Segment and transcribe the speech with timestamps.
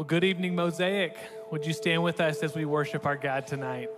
[0.00, 1.14] Well, good evening, Mosaic.
[1.50, 3.90] Would you stand with us as we worship our God tonight?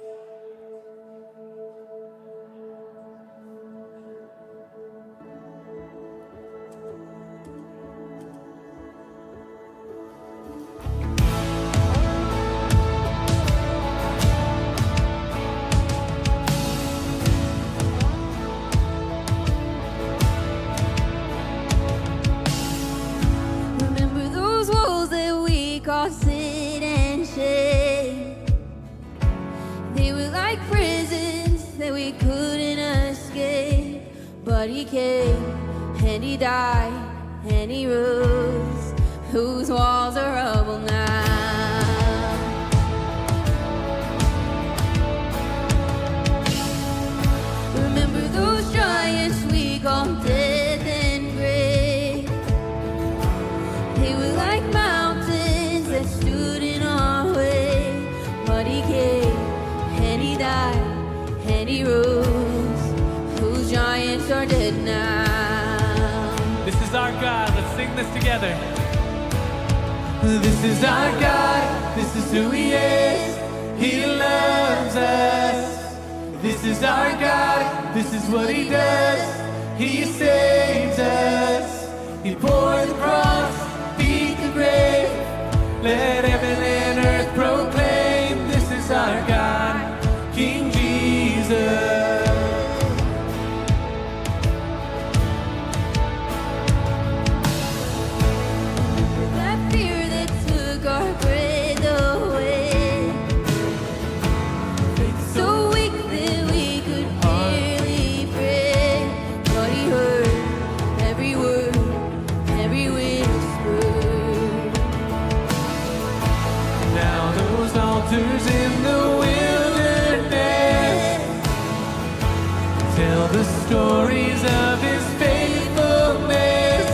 [123.03, 126.87] tell the stories of his faithfulness.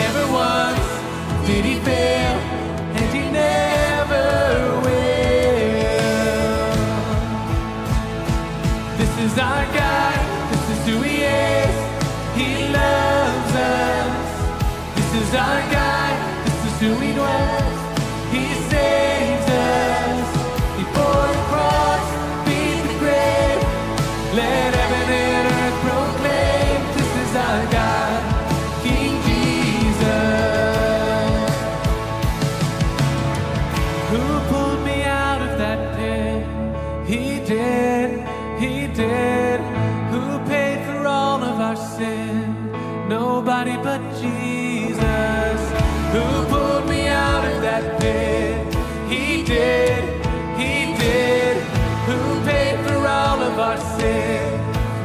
[0.00, 0.88] Never once
[1.46, 2.23] did he fail.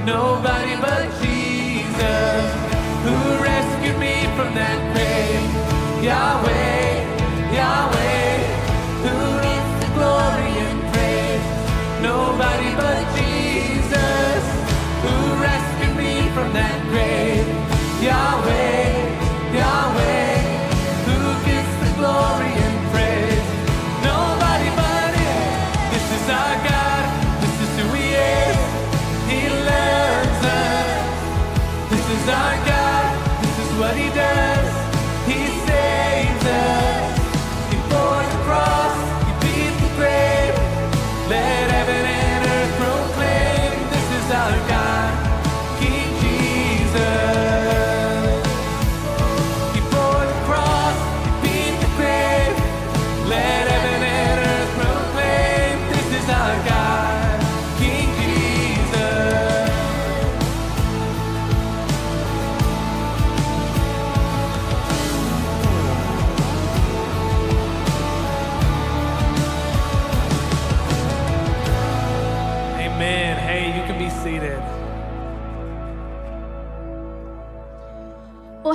[0.09, 2.47] nobody but Jesus
[3.05, 6.03] who rescued me from that grave.
[6.03, 6.58] Yahweh.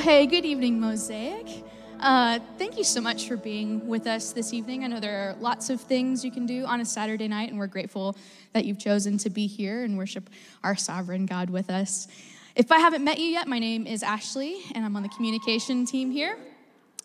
[0.04, 1.64] hey, good evening, Mosaic.
[1.98, 4.84] Uh, thank you so much for being with us this evening.
[4.84, 7.58] I know there are lots of things you can do on a Saturday night, and
[7.58, 8.14] we're grateful
[8.52, 10.28] that you've chosen to be here and worship
[10.62, 12.06] our sovereign God with us.
[12.54, 15.86] If I haven't met you yet, my name is Ashley, and I'm on the communication
[15.86, 16.36] team here,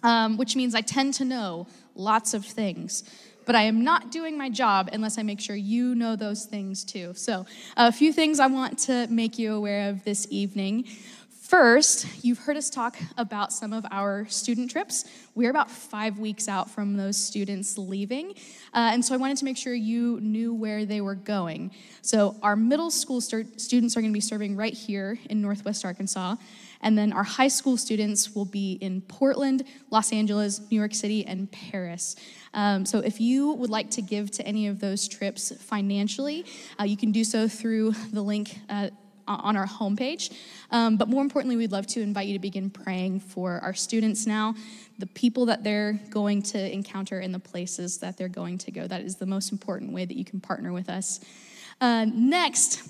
[0.04, 3.06] um, which means I tend to know lots of things.
[3.46, 6.84] But I am not doing my job unless I make sure you know those things
[6.84, 7.14] too.
[7.16, 7.48] So,
[7.78, 10.86] a few things I want to make you aware of this evening.
[11.50, 15.06] First, you've heard us talk about some of our student trips.
[15.34, 18.36] We're about five weeks out from those students leaving.
[18.72, 21.72] Uh, and so I wanted to make sure you knew where they were going.
[22.04, 25.84] So, our middle school st- students are going to be serving right here in Northwest
[25.84, 26.36] Arkansas.
[26.82, 31.26] And then our high school students will be in Portland, Los Angeles, New York City,
[31.26, 32.16] and Paris.
[32.54, 36.46] Um, so if you would like to give to any of those trips financially,
[36.80, 38.60] uh, you can do so through the link.
[38.70, 38.92] Uh,
[39.30, 40.34] on our homepage.
[40.72, 44.26] Um, but more importantly, we'd love to invite you to begin praying for our students
[44.26, 44.56] now,
[44.98, 48.88] the people that they're going to encounter, and the places that they're going to go.
[48.88, 51.20] That is the most important way that you can partner with us.
[51.80, 52.84] Uh, next,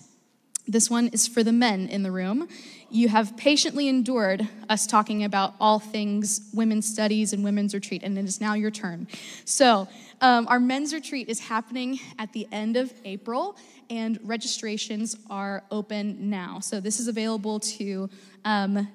[0.70, 2.48] this one is for the men in the room.
[2.92, 8.18] You have patiently endured us talking about all things women's studies and women's retreat, and
[8.18, 9.08] it is now your turn.
[9.46, 9.88] So,
[10.22, 13.58] um, our men's retreat is happening at the end of April,
[13.90, 16.60] and registrations are open now.
[16.60, 18.10] So, this is available to
[18.46, 18.88] um,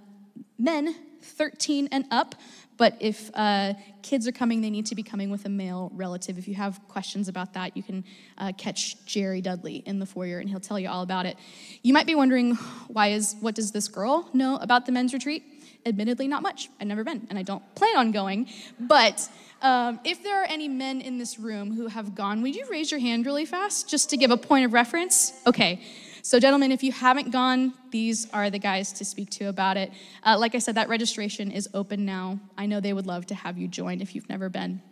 [0.59, 0.95] men
[1.25, 2.35] 13 and up.
[2.77, 6.39] But if uh, kids are coming, they need to be coming with a male relative.
[6.39, 8.05] If you have questions about that, you can
[8.37, 11.37] uh, catch Jerry Dudley in the foyer, and he'll tell you all about it.
[11.83, 12.57] You might be wondering,
[12.89, 15.45] why is what does this girl know about the men's retreat?
[15.87, 16.69] Admittedly, not much.
[16.81, 18.49] I've never been, and I don't plan on going.
[18.81, 19.29] But
[19.65, 22.91] um, if there are any men in this room who have gone, would you raise
[22.91, 25.33] your hand really fast, just to give a point of reference?
[25.47, 25.81] Okay.
[26.21, 29.91] So, gentlemen, if you haven't gone, these are the guys to speak to about it.
[30.23, 32.39] Uh, like I said, that registration is open now.
[32.57, 34.83] I know they would love to have you join if you've never been.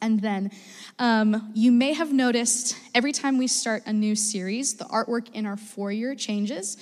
[0.00, 0.50] And then
[0.98, 5.46] um, you may have noticed every time we start a new series, the artwork in
[5.46, 6.76] our foyer changes.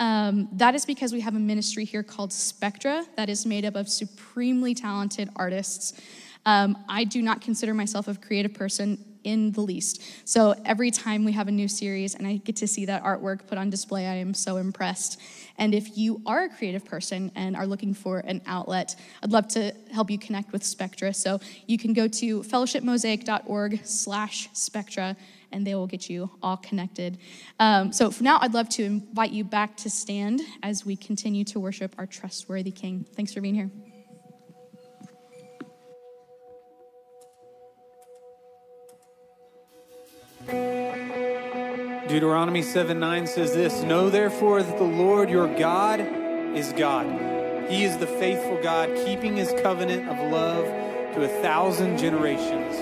[0.00, 3.74] Um, that is because we have a ministry here called Spectra that is made up
[3.74, 6.00] of supremely talented artists.
[6.46, 10.02] Um, I do not consider myself a creative person in the least.
[10.24, 13.46] So every time we have a new series and I get to see that artwork
[13.46, 15.20] put on display, I am so impressed.
[15.58, 19.48] And if you are a creative person and are looking for an outlet, I'd love
[19.48, 21.12] to help you connect with Spectra.
[21.12, 25.16] So you can go to fellowshipmosaic.org slash spectra
[25.50, 27.18] and they will get you all connected.
[27.58, 31.44] Um, so for now, I'd love to invite you back to stand as we continue
[31.44, 33.06] to worship our trustworthy King.
[33.14, 33.70] Thanks for being here.
[42.08, 47.06] Deuteronomy 7 9 says this Know therefore that the Lord your God is God.
[47.70, 50.64] He is the faithful God, keeping his covenant of love
[51.14, 52.78] to a thousand generations.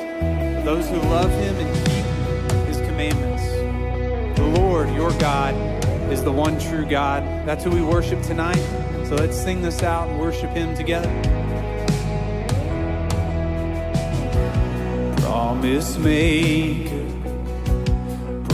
[0.64, 3.44] Those who love him and keep his commandments.
[4.38, 5.54] The Lord your God
[6.12, 7.24] is the one true God.
[7.44, 8.62] That's who we worship tonight.
[9.06, 11.10] So let's sing this out and worship him together.
[15.22, 17.05] Promise maker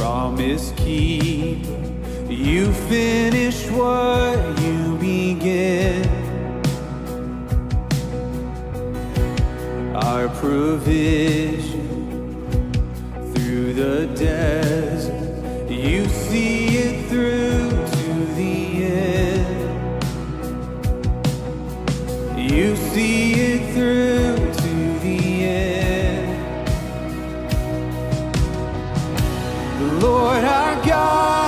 [0.03, 1.65] promise keep.
[2.29, 6.03] You finish what you begin.
[9.95, 11.89] Our provision
[13.33, 20.03] through the desert, you see it through to the end.
[22.51, 24.32] You see it through
[30.03, 31.42] Lord our God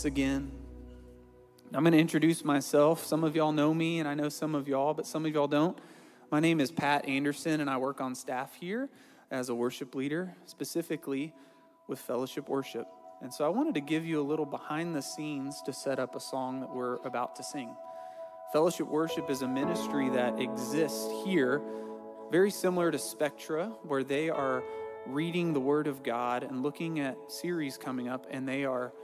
[0.00, 0.50] once again.
[1.74, 3.04] I'm going to introduce myself.
[3.04, 5.46] Some of y'all know me, and I know some of y'all, but some of y'all
[5.46, 5.76] don't.
[6.30, 8.88] My name is Pat Anderson, and I work on staff here
[9.30, 11.34] as a worship leader, specifically
[11.86, 12.86] with Fellowship Worship.
[13.20, 16.16] And so I wanted to give you a little behind the scenes to set up
[16.16, 17.68] a song that we're about to sing.
[18.54, 21.60] Fellowship Worship is a ministry that exists here,
[22.30, 24.62] very similar to Spectra, where they are
[25.04, 28.94] reading the Word of God and looking at series coming up, and they are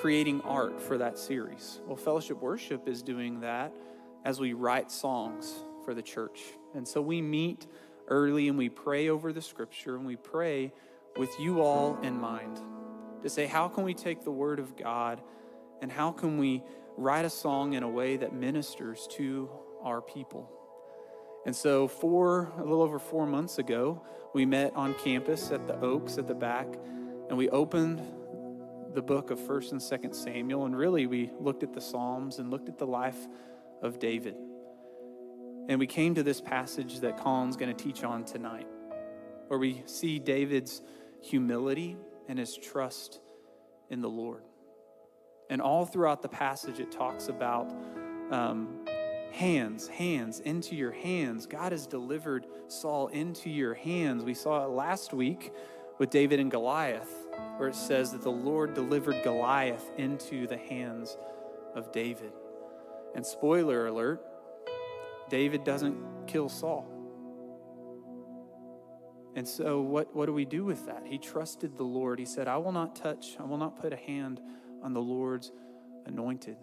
[0.00, 1.80] creating art for that series.
[1.86, 3.74] Well, Fellowship Worship is doing that
[4.24, 5.52] as we write songs
[5.84, 6.40] for the church.
[6.74, 7.66] And so we meet
[8.08, 10.72] early and we pray over the scripture and we pray
[11.18, 12.60] with you all in mind
[13.22, 15.20] to say, how can we take the word of God
[15.82, 16.62] and how can we
[16.96, 19.50] write a song in a way that ministers to
[19.82, 20.50] our people?
[21.44, 24.02] And so, four, a little over four months ago,
[24.34, 26.66] we met on campus at the Oaks at the back,
[27.30, 28.02] and we opened
[28.94, 32.50] the book of 1st and 2nd Samuel, and really we looked at the Psalms and
[32.50, 33.18] looked at the life
[33.82, 34.34] of David.
[35.68, 38.66] And we came to this passage that Collin's going to teach on tonight,
[39.48, 40.82] where we see David's
[41.22, 41.96] humility
[42.28, 43.20] and his trust
[43.90, 44.42] in the Lord.
[45.48, 47.72] And all throughout the passage, it talks about
[48.30, 48.84] um,
[49.32, 51.46] hands, hands, into your hands.
[51.46, 54.24] God has delivered Saul into your hands.
[54.24, 55.52] We saw it last week
[55.98, 57.12] with David and Goliath,
[57.56, 61.16] where it says that the Lord delivered Goliath into the hands
[61.74, 62.32] of David.
[63.14, 64.24] And spoiler alert,
[65.28, 66.86] David doesn't kill Saul.
[69.36, 71.04] And so, what, what do we do with that?
[71.06, 72.18] He trusted the Lord.
[72.18, 74.40] He said, I will not touch, I will not put a hand
[74.82, 75.52] on the Lord's
[76.06, 76.56] anointed.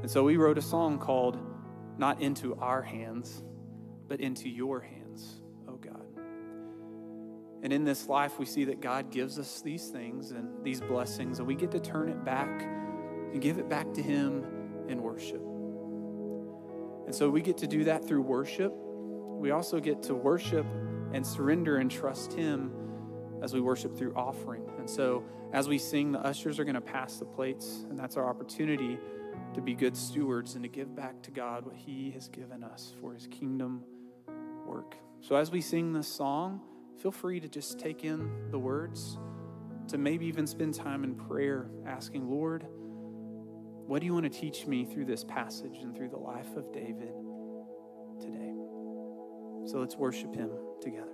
[0.00, 1.38] And so, we wrote a song called
[1.98, 3.42] Not Into Our Hands,
[4.06, 5.40] but Into Your Hands.
[7.64, 11.38] And in this life, we see that God gives us these things and these blessings,
[11.38, 14.44] and we get to turn it back and give it back to Him
[14.86, 15.40] in worship.
[17.06, 18.70] And so we get to do that through worship.
[18.76, 20.66] We also get to worship
[21.14, 22.70] and surrender and trust Him
[23.42, 24.70] as we worship through offering.
[24.78, 28.18] And so as we sing, the ushers are going to pass the plates, and that's
[28.18, 28.98] our opportunity
[29.54, 32.92] to be good stewards and to give back to God what He has given us
[33.00, 33.84] for His kingdom
[34.66, 34.96] work.
[35.22, 36.60] So as we sing this song,
[37.00, 39.18] feel free to just take in the words,
[39.88, 42.66] to maybe even spend time in prayer asking, Lord,
[43.86, 46.72] what do you want to teach me through this passage and through the life of
[46.72, 47.12] David
[48.20, 48.54] today?
[49.66, 51.13] So let's worship him together.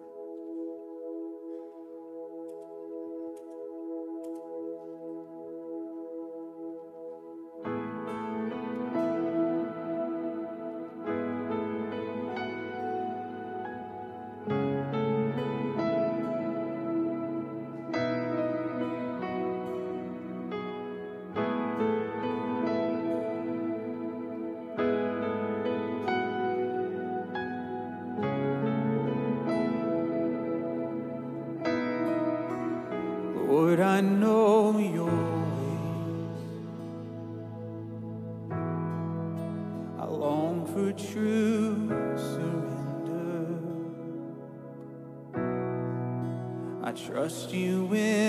[47.11, 48.20] Trust you in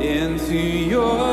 [0.00, 1.29] into your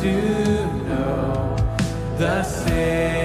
[0.00, 1.56] to know
[2.18, 3.17] the saith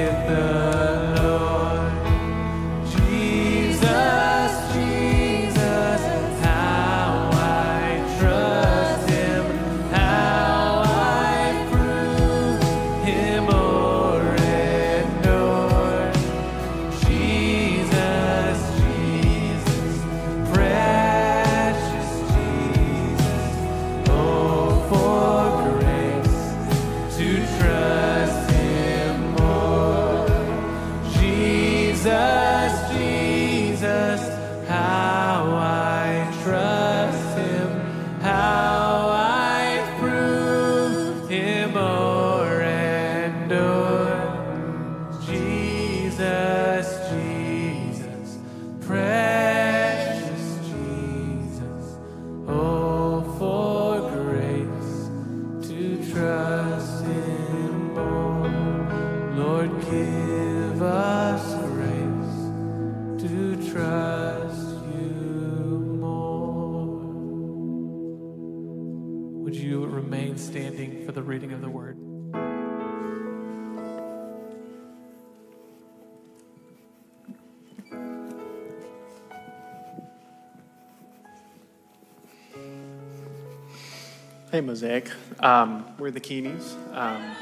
[85.43, 86.73] Um, we're the Keenies.
[86.93, 87.35] Um,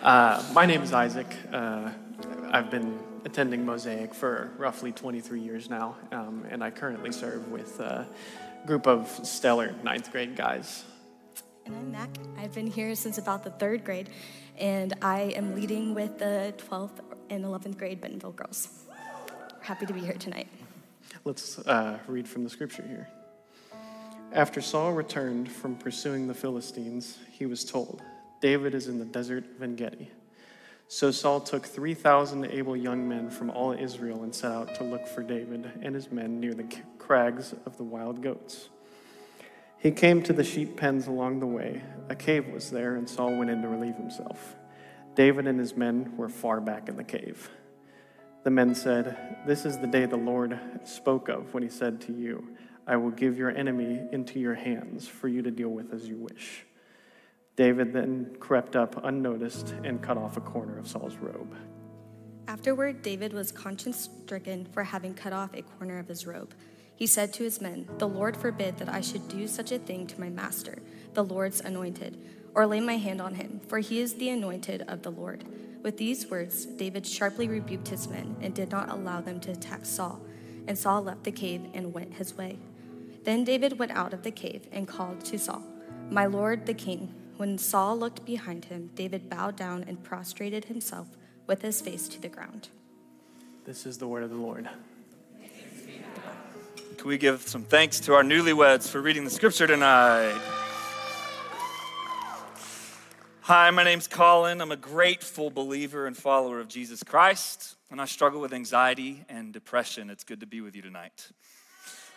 [0.02, 1.26] uh, my name is Isaac.
[1.52, 1.90] Uh,
[2.52, 7.80] I've been attending Mosaic for roughly 23 years now, um, and I currently serve with
[7.80, 8.06] a
[8.64, 10.84] group of stellar ninth grade guys.
[11.66, 12.10] And I'm Mac.
[12.38, 14.08] I've been here since about the third grade,
[14.58, 18.68] and I am leading with the 12th and 11th grade Bentonville girls.
[19.62, 20.46] Happy to be here tonight.
[21.24, 23.08] Let's uh, read from the scripture here.
[24.34, 28.00] After Saul returned from pursuing the Philistines, he was told,
[28.40, 30.10] David is in the desert of En Gedi.
[30.88, 35.06] So Saul took 3,000 able young men from all Israel and set out to look
[35.06, 36.66] for David and his men near the
[36.98, 38.70] crags of the wild goats.
[39.78, 41.82] He came to the sheep pens along the way.
[42.08, 44.56] A cave was there, and Saul went in to relieve himself.
[45.14, 47.50] David and his men were far back in the cave.
[48.44, 52.12] The men said, This is the day the Lord spoke of when he said to
[52.12, 56.08] you, I will give your enemy into your hands for you to deal with as
[56.08, 56.64] you wish.
[57.54, 61.54] David then crept up unnoticed and cut off a corner of Saul's robe.
[62.48, 66.54] Afterward, David was conscience stricken for having cut off a corner of his robe.
[66.96, 70.06] He said to his men, The Lord forbid that I should do such a thing
[70.08, 70.78] to my master,
[71.14, 72.18] the Lord's anointed,
[72.54, 75.44] or lay my hand on him, for he is the anointed of the Lord.
[75.82, 79.84] With these words, David sharply rebuked his men and did not allow them to attack
[79.84, 80.20] Saul.
[80.66, 82.58] And Saul left the cave and went his way.
[83.24, 85.62] Then David went out of the cave and called to Saul,
[86.10, 87.14] My lord the king.
[87.36, 91.08] When Saul looked behind him, David bowed down and prostrated himself
[91.46, 92.68] with his face to the ground.
[93.64, 94.68] This is the word of the Lord.
[96.98, 100.40] Can we give some thanks to our newlyweds for reading the scripture tonight?
[103.42, 104.60] Hi, my name's Collin.
[104.60, 109.52] I'm a grateful believer and follower of Jesus Christ, and I struggle with anxiety and
[109.52, 110.10] depression.
[110.10, 111.28] It's good to be with you tonight.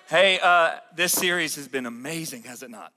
[0.08, 2.94] Hey, uh, this series has been amazing, has it not?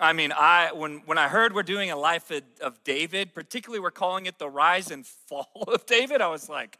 [0.00, 3.78] I mean, I when when I heard we're doing a life of, of David, particularly
[3.78, 6.78] we're calling it the rise and fall of David, I was like,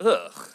[0.00, 0.50] ugh.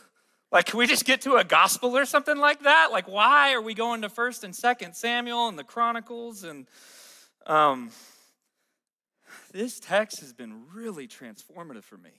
[0.52, 2.90] Like, can we just get to a gospel or something like that?
[2.92, 6.44] Like, why are we going to First and Second Samuel and the Chronicles?
[6.44, 6.68] And
[7.48, 7.90] um,
[9.54, 12.12] this text has been really transformative for me.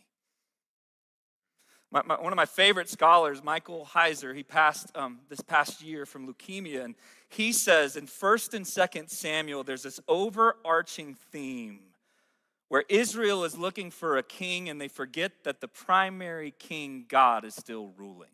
[1.95, 6.05] My, my, one of my favorite scholars, Michael Heiser, he passed um, this past year
[6.05, 6.97] from leukemia, and
[7.29, 11.79] he says in First and Second Samuel, there's this overarching theme
[12.69, 17.45] where Israel is looking for a king and they forget that the primary king, God,
[17.45, 18.31] is still ruling.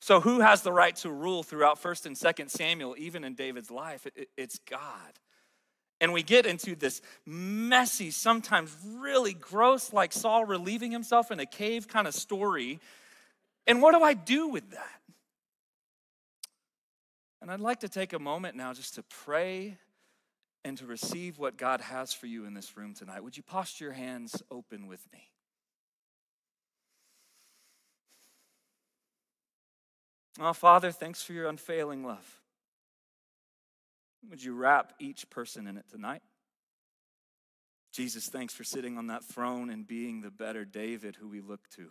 [0.00, 3.70] So, who has the right to rule throughout 1st and 2nd Samuel, even in David's
[3.70, 4.06] life?
[4.06, 5.20] It, it, it's God.
[6.00, 11.46] And we get into this messy, sometimes really gross, like Saul relieving himself in a
[11.46, 12.80] cave kind of story.
[13.66, 15.00] And what do I do with that?
[17.42, 19.76] And I'd like to take a moment now just to pray
[20.64, 23.84] and to receive what God has for you in this room tonight, would you posture
[23.84, 25.28] your hands open with me?
[30.38, 32.39] Oh, Father, thanks for your unfailing love.
[34.28, 36.22] Would you wrap each person in it tonight?
[37.92, 41.68] Jesus, thanks for sitting on that throne and being the better David who we look
[41.76, 41.90] to.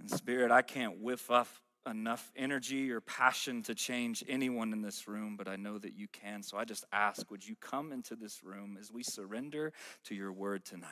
[0.00, 5.06] And Spirit, I can't whiff off enough energy or passion to change anyone in this
[5.06, 6.42] room, but I know that you can.
[6.42, 9.72] So I just ask, would you come into this room as we surrender
[10.04, 10.88] to your word tonight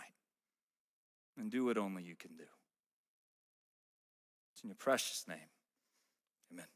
[1.38, 2.44] and do what only you can do?
[4.54, 5.38] It's in your precious name.
[6.52, 6.66] Amen.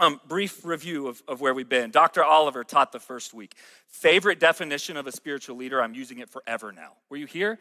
[0.00, 1.90] Um, brief review of, of where we've been.
[1.90, 2.24] Dr.
[2.24, 3.54] Oliver taught the first week.
[3.86, 6.92] Favorite definition of a spiritual leader, I'm using it forever now.
[7.10, 7.58] Were you here?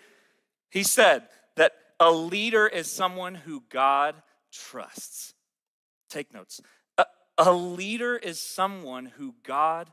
[0.69, 1.23] He said
[1.57, 4.15] that a leader is someone who God
[4.53, 5.33] trusts.
[6.09, 6.61] Take notes.
[6.97, 7.05] A,
[7.37, 9.91] a leader is someone who God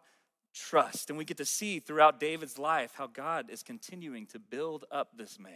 [0.54, 1.08] trusts.
[1.08, 5.16] And we get to see throughout David's life how God is continuing to build up
[5.16, 5.52] this man.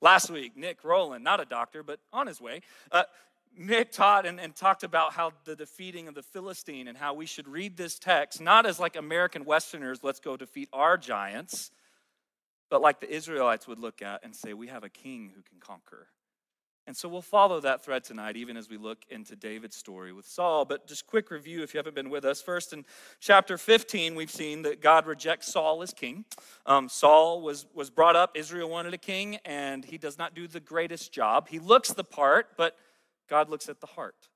[0.00, 3.04] Last week, Nick Rowland, not a doctor, but on his way, uh,
[3.56, 7.26] Nick taught and, and, talked about how the defeating of the Philistine and how we
[7.26, 11.70] should read this text not as like American Westerners, let's go defeat our giants,
[12.70, 15.58] but like the Israelites would look at and say, we have a king who can
[15.60, 16.08] conquer.
[16.86, 20.26] And so we'll follow that thread tonight, even as we look into David's story with
[20.26, 20.64] Saul.
[20.64, 22.42] But just quick review if you haven't been with us.
[22.42, 22.84] First, in
[23.20, 26.24] chapter 15, we've seen that God rejects Saul as king.
[26.66, 30.48] Um, Saul was, was brought up, Israel wanted a king, and he does not do
[30.48, 31.46] the greatest job.
[31.46, 32.76] He looks the part, but
[33.32, 34.28] God looks at the heart.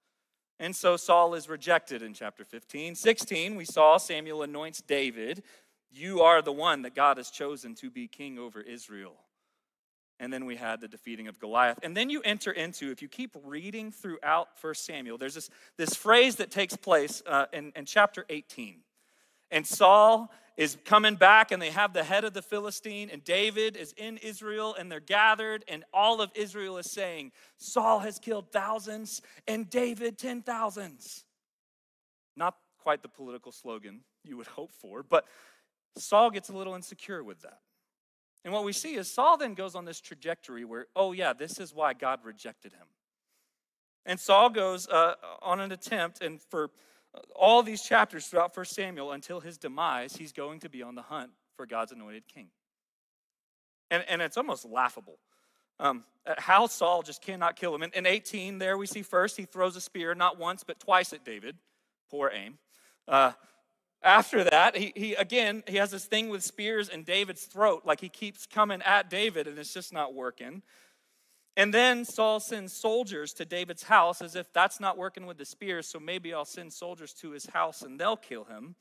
[0.59, 2.94] And so Saul is rejected in chapter 15.
[2.94, 5.42] 16, we saw Samuel anoints David.
[5.90, 9.12] You are the one that God has chosen to be king over Israel.
[10.18, 11.78] And then we had the defeating of Goliath.
[11.82, 15.94] And then you enter into, if you keep reading throughout 1 Samuel, there's this, this
[15.94, 18.78] phrase that takes place uh, in, in chapter 18.
[19.50, 23.77] And Saul is coming back, and they have the head of the Philistine, and David
[23.77, 28.51] is in Israel, and they're gathered, and all of Israel is saying, Saul has killed
[28.51, 31.25] thousands, and David ten thousands.
[32.37, 35.27] Not quite the political slogan you would hope for, but
[35.99, 37.61] Saul gets a little insecure with that.
[38.45, 41.59] And what we see is Saul then goes on this trajectory where, oh, yeah, this
[41.59, 42.87] is why God rejected him.
[44.07, 46.71] And Saul goes uh, on an attempt, and for
[47.35, 51.02] all these chapters throughout 1 Samuel until his demise, he's going to be on the
[51.02, 52.48] hunt for God's anointed king.
[53.90, 55.18] And, and it's almost laughable.
[55.79, 56.05] Um,
[56.38, 57.83] how Saul just cannot kill him.
[57.83, 61.12] In, in 18, there we see first he throws a spear, not once, but twice
[61.12, 61.57] at David.
[62.11, 62.59] Poor aim.
[63.07, 63.33] Uh,
[64.02, 68.00] after that, he, he again, he has this thing with spears in David's throat, like
[68.00, 70.62] he keeps coming at David and it's just not working.
[71.57, 75.47] And then Saul sends soldiers to David's house as if that's not working with the
[75.47, 78.75] spears, so maybe I'll send soldiers to his house and they'll kill him.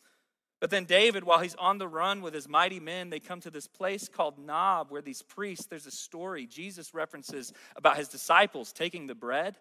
[0.60, 3.52] But then David, while he's on the run with his mighty men, they come to
[3.52, 8.74] this place called Nob, where these priests, there's a story Jesus references about his disciples
[8.74, 9.58] taking the bread.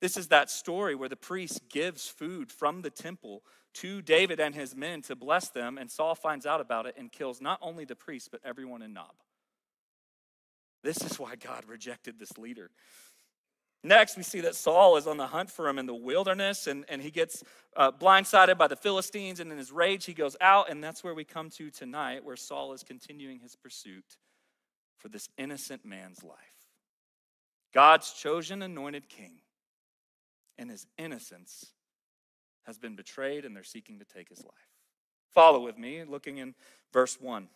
[0.00, 3.42] This is that story where the priest gives food from the temple
[3.74, 7.10] to David and his men to bless them, and Saul finds out about it and
[7.10, 9.14] kills not only the priest, but everyone in Nob.
[10.84, 12.70] This is why God rejected this leader.
[13.82, 16.84] Next, we see that Saul is on the hunt for him in the wilderness, and,
[16.88, 17.42] and he gets
[17.76, 21.14] uh, blindsided by the Philistines, and in his rage, he goes out, and that's where
[21.14, 24.04] we come to tonight, where Saul is continuing his pursuit
[24.96, 26.38] for this innocent man's life.
[27.74, 29.38] God's chosen anointed king,
[30.56, 31.72] and his innocence
[32.66, 34.54] has been betrayed, and they're seeking to take his life.
[35.34, 36.54] Follow with me, looking in
[36.92, 37.48] verse 1.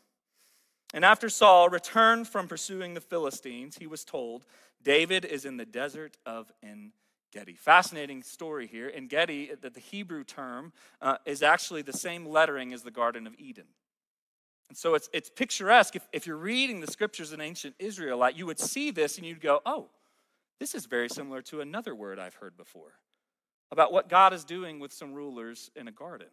[0.95, 4.45] And after Saul returned from pursuing the Philistines, he was told,
[4.83, 6.93] David is in the desert of En
[7.33, 7.55] Gedi.
[7.55, 8.91] Fascinating story here.
[8.95, 10.73] En Gedi, the, the Hebrew term,
[11.03, 13.67] uh, is actually the same lettering as the Garden of Eden.
[14.69, 15.97] And so it's, it's picturesque.
[15.97, 19.41] If, if you're reading the scriptures in ancient Israelite, you would see this and you'd
[19.41, 19.89] go, oh,
[20.59, 22.95] this is very similar to another word I've heard before
[23.71, 26.29] about what God is doing with some rulers in a garden.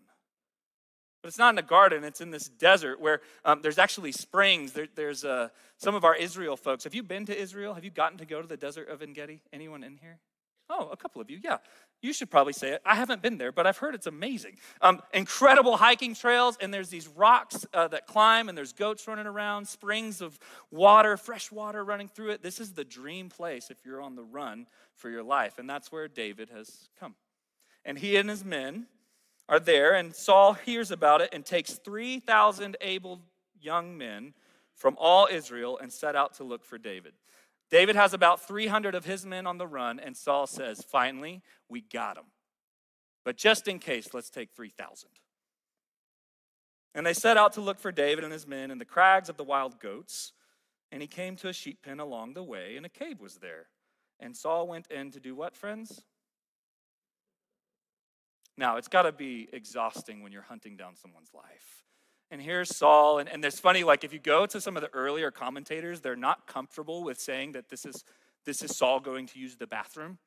[1.26, 4.74] But it's not in a garden, it's in this desert where um, there's actually springs.
[4.74, 6.84] There, there's uh, some of our Israel folks.
[6.84, 7.74] Have you been to Israel?
[7.74, 9.42] Have you gotten to go to the desert of En Gedi?
[9.52, 10.20] Anyone in here?
[10.70, 11.58] Oh, a couple of you, yeah.
[12.00, 12.82] You should probably say it.
[12.86, 14.58] I haven't been there, but I've heard it's amazing.
[14.84, 19.26] Um, incredible hiking trails, and there's these rocks uh, that climb, and there's goats running
[19.26, 20.38] around, springs of
[20.70, 22.44] water, fresh water running through it.
[22.44, 25.92] This is the dream place if you're on the run for your life, and that's
[25.92, 27.16] where David has come.
[27.84, 28.86] And he and his men
[29.48, 33.22] are there, and Saul hears about it and takes 3,000 able
[33.60, 34.34] young men
[34.74, 37.14] from all Israel and set out to look for David.
[37.70, 41.82] David has about 300 of his men on the run, and Saul says, Finally, we
[41.82, 42.26] got him.
[43.24, 45.10] But just in case, let's take 3,000.
[46.94, 49.38] And they set out to look for David and his men in the crags of
[49.38, 50.32] the wild goats.
[50.92, 53.68] And he came to a sheep pen along the way, and a cave was there.
[54.20, 56.04] And Saul went in to do what, friends?
[58.58, 61.84] Now, it's got to be exhausting when you're hunting down someone's life.
[62.32, 64.90] And here's Saul, and, and there's funny, like if you go to some of the
[64.94, 68.04] earlier commentators, they're not comfortable with saying that this is
[68.46, 70.20] this is Saul going to use the bathroom.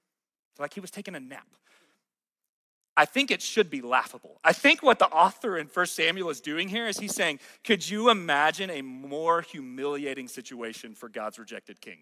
[0.58, 1.46] Like he was taking a nap.
[2.96, 4.40] I think it should be laughable.
[4.42, 7.88] I think what the author in 1 Samuel is doing here is he's saying, could
[7.88, 11.98] you imagine a more humiliating situation for God's rejected king?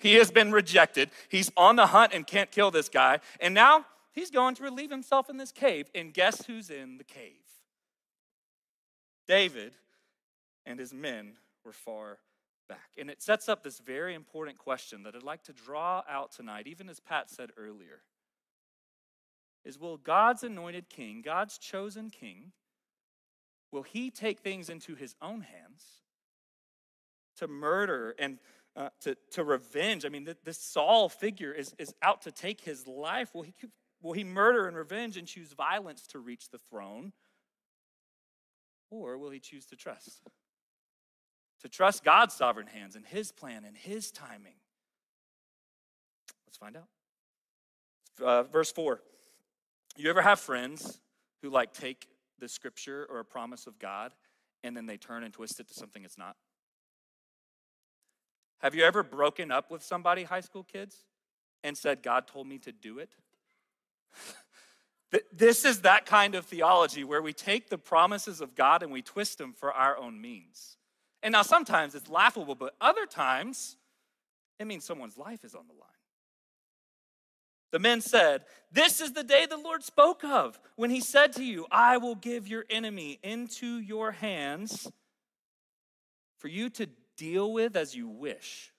[0.00, 1.10] He has been rejected.
[1.28, 3.20] He's on the hunt and can't kill this guy.
[3.40, 3.84] And now
[4.18, 5.88] He's going to relieve himself in this cave.
[5.94, 7.44] And guess who's in the cave?
[9.28, 9.74] David
[10.66, 12.18] and his men were far
[12.68, 12.90] back.
[12.98, 16.66] And it sets up this very important question that I'd like to draw out tonight,
[16.66, 18.02] even as Pat said earlier.
[19.64, 22.50] Is will God's anointed king, God's chosen king,
[23.70, 25.84] will he take things into his own hands
[27.36, 28.38] to murder and
[28.74, 30.04] uh, to, to revenge?
[30.04, 33.32] I mean, this Saul figure is, is out to take his life.
[33.32, 33.54] Will he
[34.02, 37.12] Will he murder and revenge and choose violence to reach the throne?
[38.90, 40.22] Or will he choose to trust?
[41.62, 44.54] To trust God's sovereign hands and his plan and his timing?
[46.46, 46.88] Let's find out.
[48.24, 49.00] Uh, verse 4.
[49.96, 51.00] You ever have friends
[51.42, 52.08] who like take
[52.38, 54.12] the scripture or a promise of God
[54.62, 56.36] and then they turn and twist it to something it's not?
[58.60, 61.04] Have you ever broken up with somebody, high school kids,
[61.62, 63.14] and said, God told me to do it?
[65.32, 69.00] This is that kind of theology where we take the promises of God and we
[69.00, 70.76] twist them for our own means.
[71.22, 73.76] And now sometimes it's laughable, but other times
[74.58, 75.88] it means someone's life is on the line.
[77.70, 81.44] The men said, This is the day the Lord spoke of when he said to
[81.44, 84.90] you, I will give your enemy into your hands
[86.38, 88.72] for you to deal with as you wish.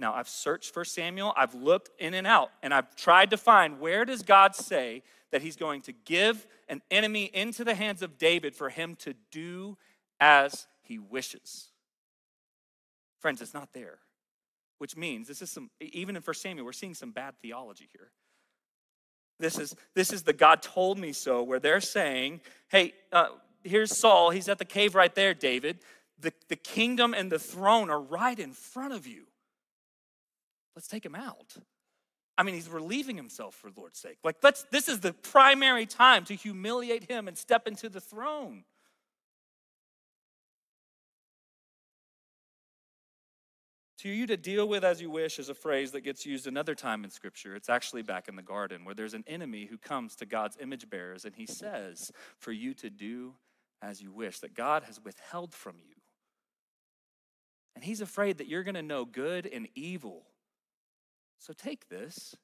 [0.00, 3.78] Now, I've searched for Samuel, I've looked in and out, and I've tried to find
[3.78, 8.16] where does God say that he's going to give an enemy into the hands of
[8.16, 9.76] David for him to do
[10.18, 11.68] as he wishes.
[13.18, 13.98] Friends, it's not there.
[14.78, 18.10] Which means this is some even in 1 Samuel, we're seeing some bad theology here.
[19.38, 23.28] This is this is the God told me so, where they're saying, hey, uh,
[23.62, 25.80] here's Saul, he's at the cave right there, David.
[26.18, 29.26] The, the kingdom and the throne are right in front of you.
[30.74, 31.56] Let's take him out.
[32.38, 34.18] I mean, he's relieving himself for Lord's sake.
[34.24, 38.64] Like, let's, this is the primary time to humiliate him and step into the throne.
[43.98, 46.74] To you to deal with as you wish is a phrase that gets used another
[46.74, 47.54] time in Scripture.
[47.54, 50.88] It's actually back in the garden where there's an enemy who comes to God's image
[50.88, 53.34] bearers and he says, For you to do
[53.82, 55.96] as you wish, that God has withheld from you.
[57.74, 60.22] And he's afraid that you're going to know good and evil.
[61.40, 62.36] So take this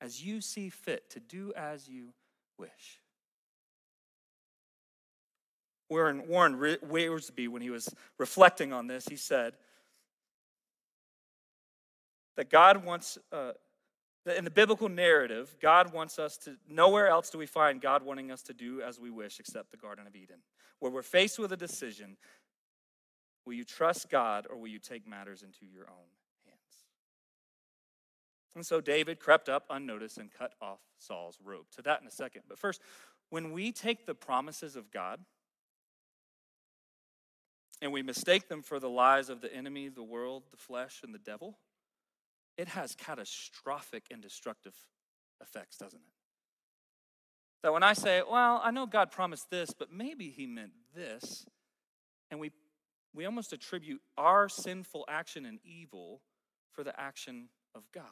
[0.00, 2.14] as you see fit to do as you
[2.58, 3.00] wish.
[5.88, 9.52] Warren, Warren Wiersbe, when he was reflecting on this, he said,
[12.36, 13.52] that God wants, uh,
[14.24, 18.30] in the biblical narrative, God wants us to, nowhere else do we find God wanting
[18.30, 20.38] us to do as we wish except the Garden of Eden,
[20.78, 22.16] where we're faced with a decision
[23.44, 26.21] will you trust God or will you take matters into your own?
[28.54, 31.66] And so David crept up unnoticed and cut off Saul's robe.
[31.76, 32.42] To that in a second.
[32.48, 32.80] But first,
[33.30, 35.20] when we take the promises of God,
[37.80, 41.12] and we mistake them for the lies of the enemy, the world, the flesh, and
[41.12, 41.58] the devil,
[42.56, 44.74] it has catastrophic and destructive
[45.42, 46.12] effects, doesn't it?
[47.62, 51.44] That when I say, well, I know God promised this, but maybe he meant this,
[52.30, 52.52] and we,
[53.14, 56.20] we almost attribute our sinful action and evil
[56.70, 58.04] for the action of God.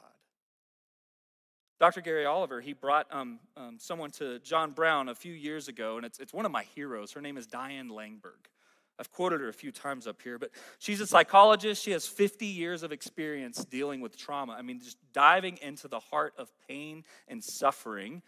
[1.80, 2.02] Dr.
[2.02, 6.04] Gary Oliver, he brought um, um, someone to John Brown a few years ago, and
[6.04, 7.12] it's, it's one of my heroes.
[7.12, 8.50] Her name is Diane Langberg.
[8.98, 11.82] I've quoted her a few times up here, but she's a psychologist.
[11.82, 14.52] She has 50 years of experience dealing with trauma.
[14.52, 18.20] I mean, just diving into the heart of pain and suffering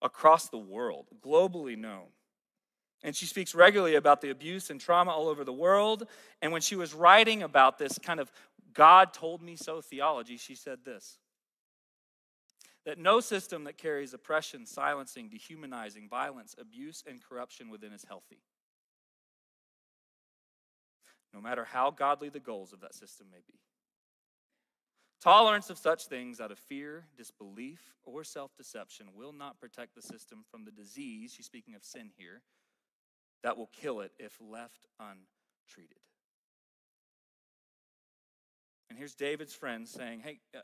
[0.00, 2.06] across the world, globally known.
[3.02, 6.06] And she speaks regularly about the abuse and trauma all over the world.
[6.40, 8.30] And when she was writing about this kind of
[8.74, 11.18] God told me so theology, she said this
[12.84, 18.40] that no system that carries oppression, silencing, dehumanizing, violence, abuse, and corruption within is healthy
[21.32, 23.58] no matter how godly the goals of that system may be.
[25.20, 30.02] Tolerance of such things out of fear, disbelief, or self deception will not protect the
[30.02, 32.42] system from the disease, she's speaking of sin here,
[33.42, 35.96] that will kill it if left untreated.
[38.90, 40.60] And here's David's friend saying, Hey, uh,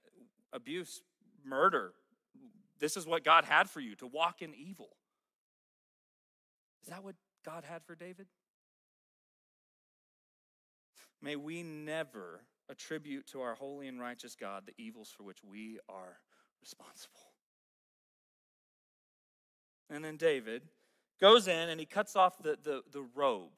[0.52, 1.02] abuse,
[1.44, 1.92] murder,
[2.80, 4.90] this is what God had for you to walk in evil.
[6.82, 8.26] Is that what God had for David?
[11.20, 15.78] May we never attribute to our holy and righteous God the evils for which we
[15.88, 16.18] are
[16.60, 17.20] responsible.
[19.90, 20.62] And then David
[21.20, 23.50] goes in and he cuts off the, the, the robe.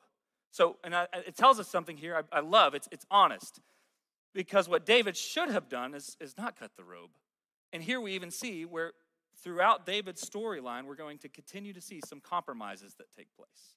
[0.53, 2.75] So, and I, it tells us something here I, I love.
[2.75, 3.61] It's, it's honest.
[4.33, 7.11] Because what David should have done is, is not cut the robe.
[7.73, 8.93] And here we even see where
[9.43, 13.75] throughout David's storyline, we're going to continue to see some compromises that take place.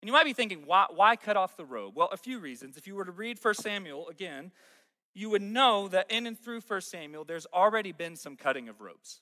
[0.00, 1.94] And you might be thinking, why, why cut off the robe?
[1.96, 2.76] Well, a few reasons.
[2.76, 4.50] If you were to read 1 Samuel again,
[5.14, 8.80] you would know that in and through 1 Samuel, there's already been some cutting of
[8.80, 9.20] robes.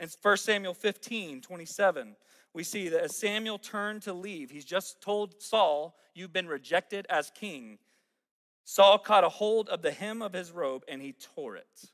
[0.00, 2.16] In 1 Samuel 15, 27,
[2.54, 7.06] we see that as Samuel turned to leave, he's just told Saul, You've been rejected
[7.08, 7.78] as king.
[8.64, 11.90] Saul caught a hold of the hem of his robe and he tore it.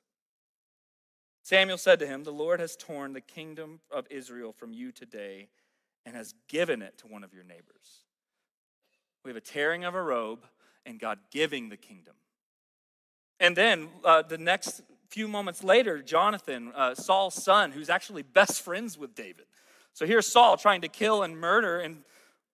[1.44, 5.48] Samuel said to him, The Lord has torn the kingdom of Israel from you today
[6.06, 8.04] and has given it to one of your neighbors.
[9.24, 10.46] We have a tearing of a robe
[10.86, 12.14] and God giving the kingdom.
[13.38, 14.80] And then uh, the next
[15.10, 19.44] few moments later, Jonathan, uh, Saul's son, who's actually best friends with David.
[19.92, 22.04] So here's Saul trying to kill and murder, and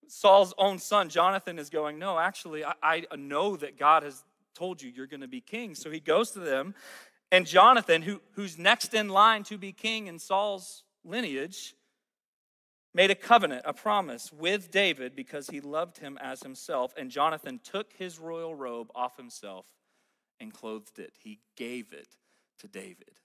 [0.07, 4.23] Saul's own son, Jonathan, is going, No, actually, I, I know that God has
[4.53, 5.75] told you you're going to be king.
[5.75, 6.75] So he goes to them,
[7.31, 11.75] and Jonathan, who, who's next in line to be king in Saul's lineage,
[12.93, 16.93] made a covenant, a promise with David because he loved him as himself.
[16.97, 19.65] And Jonathan took his royal robe off himself
[20.41, 22.07] and clothed it, he gave it
[22.59, 23.19] to David.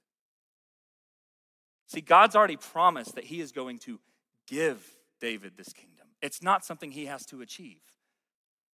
[1.88, 3.98] See, God's already promised that he is going to
[4.46, 4.84] give
[5.20, 6.06] David this kingdom.
[6.20, 7.80] It's not something he has to achieve.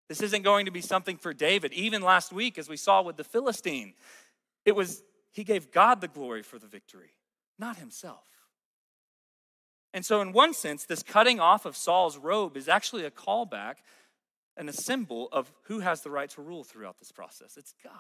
[0.10, 1.72] This isn't going to be something for David.
[1.74, 3.94] Even last week, as we saw with the Philistine,
[4.66, 7.12] it was he gave God the glory for the victory,
[7.58, 8.28] not himself.
[9.94, 13.76] And so, in one sense, this cutting off of Saul's robe is actually a callback
[14.56, 17.58] and a symbol of who has the right to rule throughout this process.
[17.58, 17.94] It's God.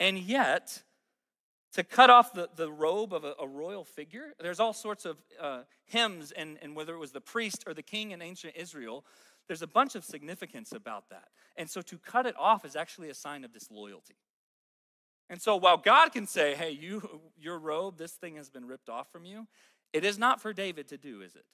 [0.00, 0.82] And yet,
[1.74, 5.18] to cut off the, the robe of a, a royal figure, there's all sorts of
[5.40, 9.04] uh, hymns, and, and whether it was the priest or the king in ancient Israel,
[9.48, 11.28] there's a bunch of significance about that.
[11.56, 14.16] And so to cut it off is actually a sign of disloyalty.
[15.30, 18.88] And so while God can say, hey, you, your robe, this thing has been ripped
[18.88, 19.46] off from you,
[19.92, 21.44] it is not for David to do, is it?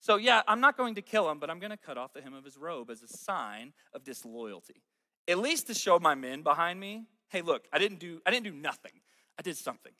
[0.00, 2.20] So, yeah, I'm not going to kill him, but I'm going to cut off the
[2.20, 4.82] hem of his robe as a sign of disloyalty.
[5.26, 8.44] At least to show my men behind me, hey, look, I didn't do, I didn't
[8.44, 8.92] do nothing.
[9.38, 9.92] I did something.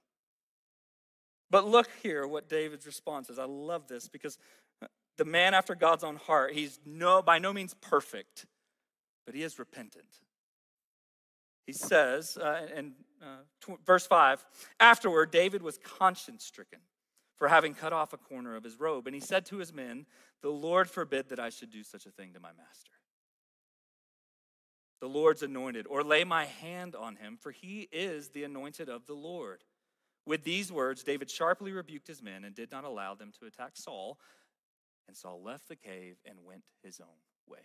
[1.51, 3.39] But look here what David's response is.
[3.39, 4.39] I love this because
[4.83, 8.47] uh, the man after God's own heart, he's no by no means perfect,
[9.25, 10.21] but he is repentant.
[11.67, 12.93] He says uh, in
[13.23, 14.45] uh, tw- verse 5
[14.81, 16.81] Afterward, David was conscience stricken
[17.37, 19.07] for having cut off a corner of his robe.
[19.07, 20.07] And he said to his men,
[20.43, 22.93] The Lord forbid that I should do such a thing to my master.
[25.01, 29.07] The Lord's anointed, or lay my hand on him, for he is the anointed of
[29.07, 29.63] the Lord.
[30.27, 33.73] With these words, David sharply rebuked his men and did not allow them to attack
[33.75, 34.19] Saul.
[35.07, 37.59] And Saul left the cave and went his own way.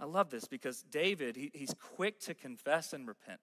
[0.00, 3.40] I love this because David, he, he's quick to confess and repent.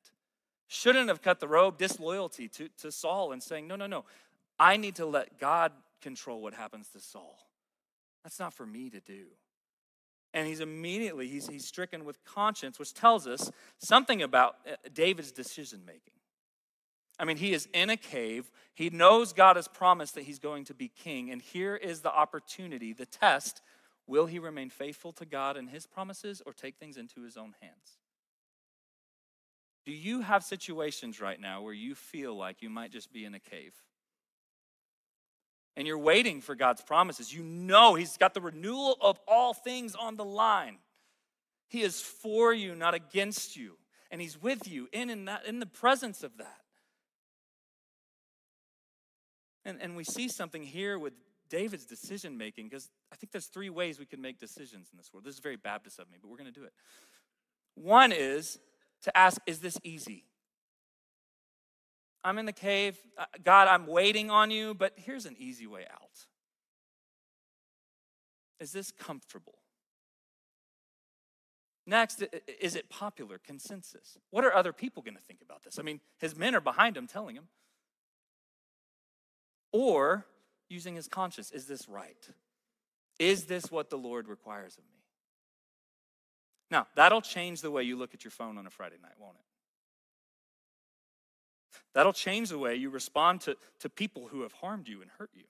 [0.67, 4.05] Shouldn't have cut the robe, disloyalty to, to Saul and saying, No, no, no,
[4.57, 7.37] I need to let God control what happens to Saul.
[8.23, 9.25] That's not for me to do.
[10.33, 15.31] And he's immediately, he's, he's stricken with conscience, which tells us something about uh, David's
[15.31, 16.13] decision making.
[17.17, 18.51] I mean, he is in a cave.
[18.73, 21.31] He knows God has promised that he's going to be king.
[21.31, 23.61] And here is the opportunity, the test.
[24.07, 27.55] Will he remain faithful to God and his promises or take things into his own
[27.61, 27.97] hands?
[29.85, 33.35] Do you have situations right now where you feel like you might just be in
[33.35, 33.73] a cave?
[35.77, 37.33] And you're waiting for God's promises.
[37.33, 40.77] You know He's got the renewal of all things on the line.
[41.67, 43.77] He is for you, not against you.
[44.09, 46.61] And He's with you in, in, that, in the presence of that.
[49.65, 51.13] And, and we see something here with
[51.49, 55.13] David's decision making because I think there's three ways we can make decisions in this
[55.13, 55.25] world.
[55.25, 56.73] This is very Baptist of me, but we're going to do it.
[57.75, 58.59] One is
[59.03, 60.25] to ask, is this easy?
[62.23, 62.97] I'm in the cave.
[63.17, 66.25] Uh, God, I'm waiting on you, but here's an easy way out.
[68.59, 69.59] Is this comfortable?
[71.85, 72.23] Next,
[72.59, 74.17] is it popular consensus?
[74.31, 75.77] What are other people going to think about this?
[75.77, 77.47] I mean, his men are behind him telling him.
[79.71, 80.25] Or
[80.69, 82.29] using his conscience, is this right?
[83.19, 84.99] Is this what the Lord requires of me?
[86.71, 89.35] Now, that'll change the way you look at your phone on a Friday night, won't
[89.35, 89.45] it?
[91.93, 95.29] That'll change the way you respond to, to people who have harmed you and hurt
[95.33, 95.43] you.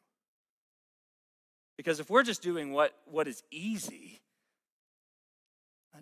[1.78, 4.22] Because if we're just doing what, what is easy,
[5.94, 6.00] uh,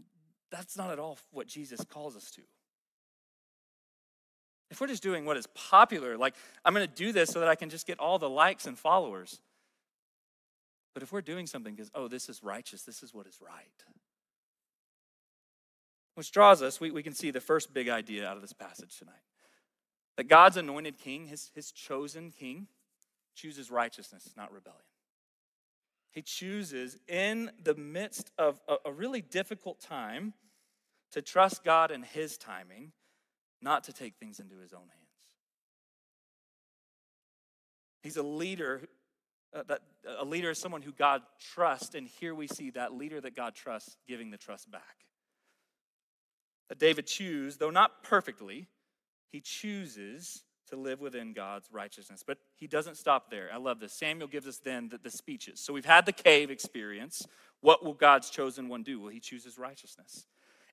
[0.52, 2.42] that's not at all what Jesus calls us to.
[4.74, 6.34] If we're just doing what is popular, like
[6.66, 8.76] I'm going to do this so that I can just get all the likes and
[8.76, 9.40] followers.
[10.96, 13.84] But if we're doing something because, oh, this is righteous, this is what is right.
[16.16, 18.98] Which draws us, we, we can see the first big idea out of this passage
[18.98, 19.14] tonight
[20.18, 22.66] that God's anointed king, his, his chosen king,
[23.36, 24.82] chooses righteousness, not rebellion.
[26.10, 30.34] He chooses in the midst of a, a really difficult time
[31.12, 32.92] to trust God and his timing
[33.64, 35.04] not to take things into his own hands.
[38.02, 38.82] He's a leader.
[39.56, 39.82] Uh, that
[40.20, 43.54] a leader is someone who God trusts, and here we see that leader that God
[43.54, 45.06] trusts giving the trust back.
[46.70, 48.68] That David chooses, though not perfectly,
[49.32, 52.24] he chooses to live within God's righteousness.
[52.26, 53.50] But he doesn't stop there.
[53.54, 53.94] I love this.
[53.94, 55.60] Samuel gives us then the, the, speeches.
[55.60, 57.28] So we've had the cave experience.
[57.62, 59.00] What will God's chosen one do?
[59.00, 60.26] Well, he chooses righteousness.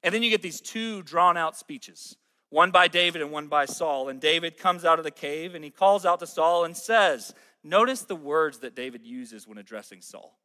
[0.03, 2.17] And then you get these two drawn out speeches
[2.51, 4.09] one by David and one by Saul.
[4.09, 7.35] And David comes out of the cave and he calls out to Saul and says,
[7.65, 10.37] Notice the words that David uses when addressing Saul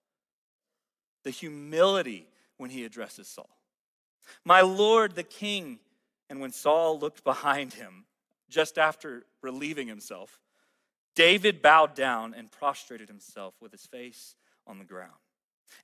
[1.26, 3.49] the humility when he addresses Saul.
[4.45, 5.80] My Lord the king.
[6.30, 8.06] And when Saul looked behind him,
[8.49, 10.39] just after relieving himself,
[11.16, 14.36] David bowed down and prostrated himself with his face
[14.66, 15.12] on the ground.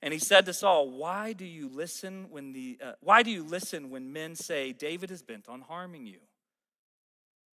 [0.00, 3.42] And he said to Saul, "Why do you listen when the uh, why do you
[3.42, 6.18] listen when men say David is bent on harming you?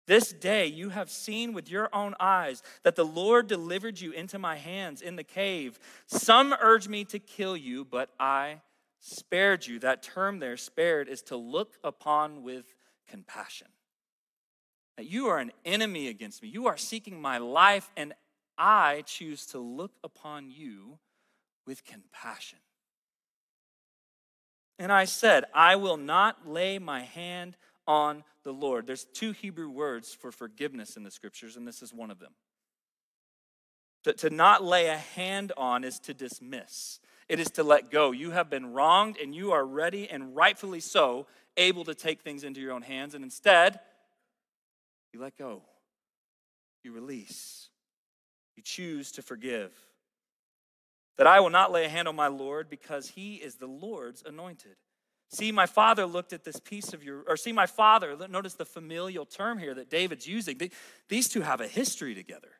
[0.06, 4.38] This day you have seen with your own eyes that the Lord delivered you into
[4.38, 5.80] my hands in the cave.
[6.06, 8.60] Some urged me to kill you, but I
[9.00, 9.80] spared you.
[9.80, 12.72] That term there, spared, is to look upon with
[13.08, 13.68] compassion.
[14.96, 16.48] That you are an enemy against me.
[16.48, 18.14] You are seeking my life, and
[18.56, 20.98] I choose to look upon you
[21.66, 22.58] with compassion.
[24.78, 27.56] And I said, I will not lay my hand
[27.86, 28.86] on the Lord.
[28.86, 32.32] There's two Hebrew words for forgiveness in the scriptures, and this is one of them.
[34.04, 38.12] To, to not lay a hand on is to dismiss, it is to let go.
[38.12, 42.44] You have been wronged, and you are ready, and rightfully so, able to take things
[42.44, 43.14] into your own hands.
[43.14, 43.80] And instead,
[45.12, 45.62] you let go,
[46.84, 47.68] you release,
[48.56, 49.72] you choose to forgive
[51.18, 54.22] that I will not lay a hand on my Lord because he is the Lord's
[54.24, 54.76] anointed.
[55.30, 58.64] See, my father looked at this piece of your, or see, my father, notice the
[58.64, 60.60] familial term here that David's using.
[61.08, 62.52] These two have a history together.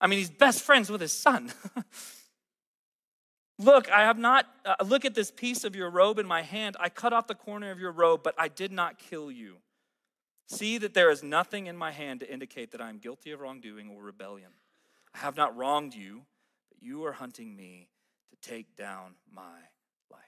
[0.00, 1.52] I mean, he's best friends with his son.
[3.58, 6.76] look, I have not, uh, look at this piece of your robe in my hand.
[6.78, 9.56] I cut off the corner of your robe, but I did not kill you.
[10.46, 13.40] See that there is nothing in my hand to indicate that I am guilty of
[13.40, 14.50] wrongdoing or rebellion.
[15.14, 16.22] I have not wronged you
[16.80, 17.88] you are hunting me
[18.30, 19.58] to take down my
[20.10, 20.20] life.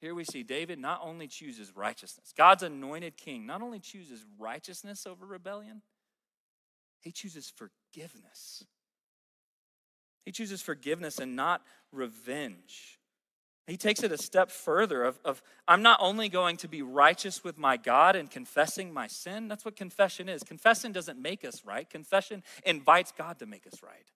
[0.00, 5.06] Here we see David not only chooses righteousness, God's anointed king not only chooses righteousness
[5.06, 5.82] over rebellion,
[7.00, 8.64] he chooses forgiveness.
[10.24, 11.62] He chooses forgiveness and not
[11.92, 12.98] revenge.
[13.66, 17.42] He takes it a step further of, of, I'm not only going to be righteous
[17.42, 19.48] with my God and confessing my sin.
[19.48, 20.42] That's what confession is.
[20.44, 21.88] Confession doesn't make us right.
[21.88, 24.06] Confession invites God to make us right.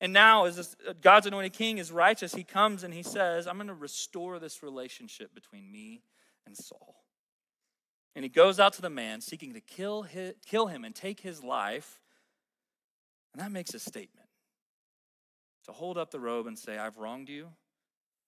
[0.00, 3.46] And now, as this, uh, God's anointed king is righteous, he comes and he says,
[3.46, 6.02] I'm going to restore this relationship between me
[6.46, 7.04] and Saul.
[8.16, 11.20] And he goes out to the man seeking to kill, his, kill him and take
[11.20, 12.00] his life.
[13.32, 14.28] And that makes a statement
[15.66, 17.48] to hold up the robe and say, I've wronged you,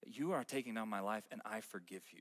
[0.03, 2.20] but you are taking down my life, and I forgive you.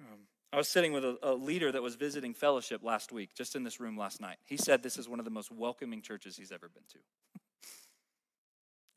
[0.00, 3.54] Um, I was sitting with a, a, leader that was visiting fellowship last week, just
[3.54, 4.38] in this room last night.
[4.46, 6.98] He said this is one of the most welcoming churches he's ever been to.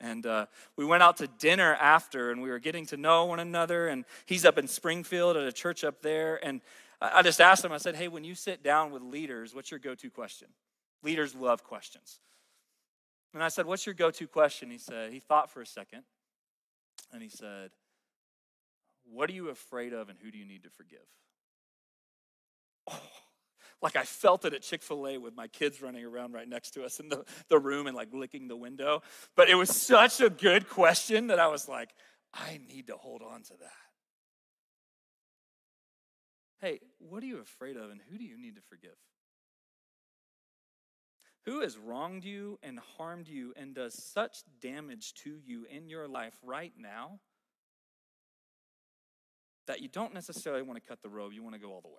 [0.00, 0.46] and uh,
[0.76, 3.88] we went out to dinner after, and we were getting to know one another.
[3.88, 6.42] And he's up in Springfield at a church up there.
[6.42, 6.62] And
[7.02, 9.80] I just asked him, I said, Hey, when you sit down with leaders, what's your
[9.80, 10.48] go to question?
[11.02, 12.20] Leaders love questions.
[13.34, 14.70] And I said, What's your go to question?
[14.70, 16.04] He said, He thought for a second,
[17.12, 17.70] and he said,
[19.10, 21.06] What are you afraid of, and who do you need to forgive?
[23.82, 26.70] Like I felt it at Chick fil A with my kids running around right next
[26.72, 29.02] to us in the, the room and like licking the window.
[29.36, 31.90] But it was such a good question that I was like,
[32.32, 33.72] I need to hold on to that.
[36.60, 38.96] Hey, what are you afraid of and who do you need to forgive?
[41.44, 46.06] Who has wronged you and harmed you and does such damage to you in your
[46.06, 47.18] life right now
[49.66, 51.88] that you don't necessarily want to cut the rope, you want to go all the
[51.88, 51.94] way?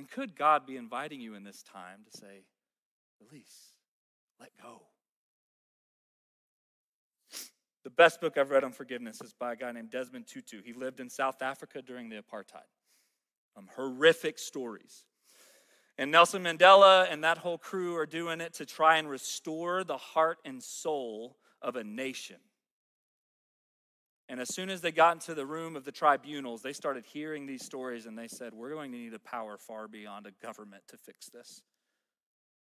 [0.00, 2.44] And could God be inviting you in this time to say,
[3.20, 3.74] release,
[4.40, 4.80] let go?
[7.84, 10.62] The best book I've read on forgiveness is by a guy named Desmond Tutu.
[10.64, 12.64] He lived in South Africa during the apartheid.
[13.58, 15.04] Um, horrific stories.
[15.98, 19.98] And Nelson Mandela and that whole crew are doing it to try and restore the
[19.98, 22.38] heart and soul of a nation.
[24.30, 27.46] And as soon as they got into the room of the tribunals, they started hearing
[27.46, 30.84] these stories and they said, We're going to need a power far beyond a government
[30.86, 31.62] to fix this.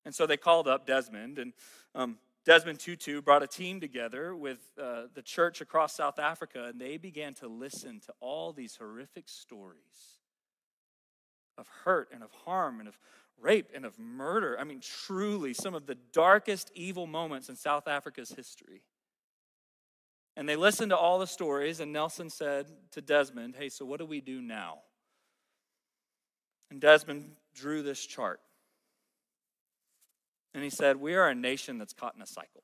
[0.06, 1.52] And so they called up Desmond, and
[1.94, 6.80] um, Desmond Tutu brought a team together with uh, the church across South Africa, and
[6.80, 10.18] they began to listen to all these horrific stories
[11.58, 12.98] of hurt and of harm and of
[13.38, 14.56] rape and of murder.
[14.58, 18.80] I mean, truly, some of the darkest evil moments in South Africa's history.
[20.36, 23.98] And they listened to all the stories, and Nelson said to Desmond, Hey, so what
[23.98, 24.78] do we do now?
[26.70, 28.40] And Desmond drew this chart.
[30.54, 32.62] And he said, We are a nation that's caught in a cycle.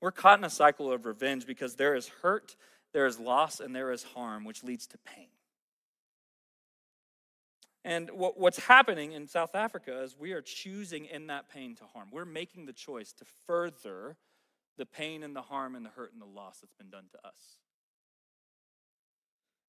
[0.00, 2.54] We're caught in a cycle of revenge because there is hurt,
[2.92, 5.28] there is loss, and there is harm, which leads to pain.
[7.84, 12.08] And what's happening in South Africa is we are choosing in that pain to harm.
[12.12, 14.16] We're making the choice to further
[14.78, 17.26] the pain and the harm and the hurt and the loss that's been done to
[17.26, 17.58] us.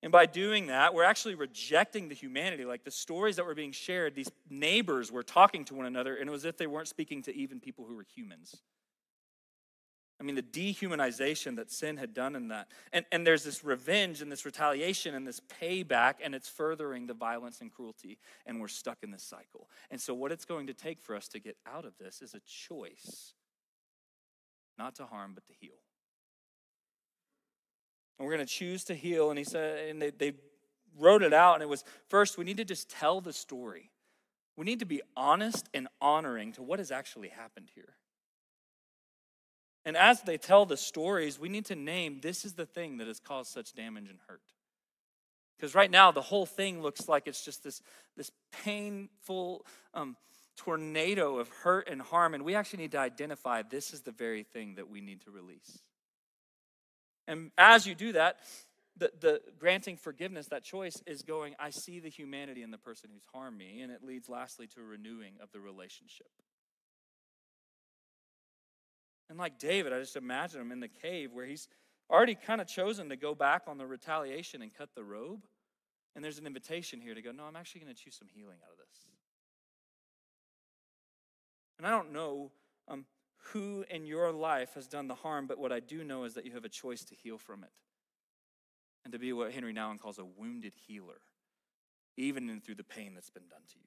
[0.01, 2.63] And by doing that, we're actually rejecting the humanity.
[2.63, 6.29] Like the stories that were being shared, these neighbors were talking to one another, and
[6.29, 8.55] it was as if they weren't speaking to even people who were humans.
[10.21, 12.67] I mean, the dehumanization that sin had done in that.
[12.91, 17.13] And, and there's this revenge and this retaliation and this payback, and it's furthering the
[17.13, 19.69] violence and cruelty, and we're stuck in this cycle.
[19.89, 22.33] And so, what it's going to take for us to get out of this is
[22.33, 23.33] a choice
[24.79, 25.77] not to harm, but to heal.
[28.17, 29.29] And we're going to choose to heal.
[29.29, 30.33] And he said, and they, they
[30.97, 33.91] wrote it out, and it was first, we need to just tell the story.
[34.57, 37.93] We need to be honest and honoring to what has actually happened here.
[39.85, 43.07] And as they tell the stories, we need to name this is the thing that
[43.07, 44.41] has caused such damage and hurt.
[45.57, 47.81] Because right now, the whole thing looks like it's just this,
[48.15, 48.31] this
[48.63, 50.15] painful um,
[50.59, 52.33] tornado of hurt and harm.
[52.33, 55.31] And we actually need to identify this is the very thing that we need to
[55.31, 55.79] release.
[57.27, 58.37] And as you do that,
[58.97, 63.09] the, the granting forgiveness, that choice is going, I see the humanity in the person
[63.13, 66.27] who's harmed me, and it leads lastly to a renewing of the relationship.
[69.29, 71.69] And like David, I just imagine him in the cave where he's
[72.09, 75.45] already kind of chosen to go back on the retaliation and cut the robe.
[76.15, 78.57] And there's an invitation here to go, no, I'm actually going to choose some healing
[78.65, 79.05] out of this.
[81.79, 82.51] And I don't know
[82.87, 83.05] um,
[83.53, 86.45] who in your life has done the harm, but what I do know is that
[86.45, 87.71] you have a choice to heal from it
[89.05, 91.21] and to be what Henri Nouwen calls a wounded healer,
[92.17, 93.85] even in through the pain that's been done to you.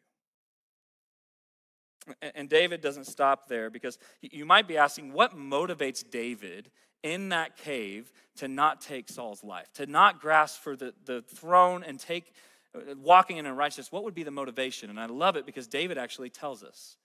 [2.34, 6.70] And David doesn't stop there because you might be asking, what motivates David
[7.02, 11.84] in that cave to not take Saul's life, to not grasp for the, the throne
[11.84, 12.32] and take
[12.74, 13.92] uh, walking in righteousness?
[13.92, 14.90] What would be the motivation?
[14.90, 16.96] And I love it because David actually tells us.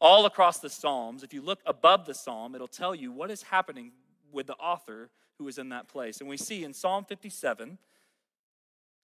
[0.00, 3.42] All across the Psalms, if you look above the Psalm, it'll tell you what is
[3.42, 3.92] happening
[4.32, 6.20] with the author who is in that place.
[6.20, 7.78] And we see in Psalm 57,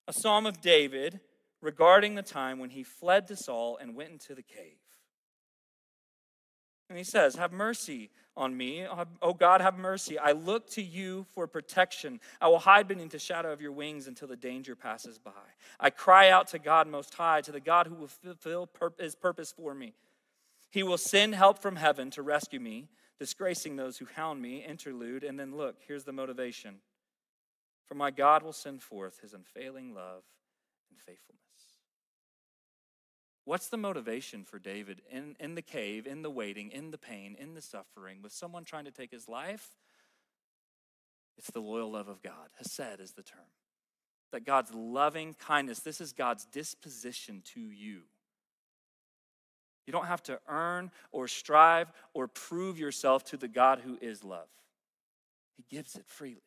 [0.09, 1.21] a psalm of David
[1.61, 4.79] regarding the time when he fled to Saul and went into the cave.
[6.89, 8.87] And he says, Have mercy on me.
[9.23, 10.19] Oh God, have mercy.
[10.19, 12.21] I look to you for protection.
[12.41, 15.33] I will hide beneath the shadow of your wings until the danger passes by.
[15.81, 18.69] I cry out to God Most High, to the God who will fulfill
[18.99, 19.95] his purpose for me.
[20.71, 22.89] He will send help from heaven to rescue me,
[23.19, 24.65] disgracing those who hound me.
[24.65, 25.25] Interlude.
[25.25, 26.77] And then look, here's the motivation.
[27.87, 30.25] For my God will send forth his unfailing love
[30.91, 31.43] and faithfulness.
[33.45, 37.37] What's the motivation for David in, in the cave, in the waiting, in the pain,
[37.39, 39.69] in the suffering, with someone trying to take his life?
[41.39, 42.51] It's the loyal love of God.
[42.59, 43.47] Hesed is the term.
[44.33, 48.03] That God's loving kindness, this is God's disposition to you.
[49.87, 54.25] You don't have to earn or strive or prove yourself to the God who is
[54.25, 54.49] love.
[55.57, 56.41] He gives it freely.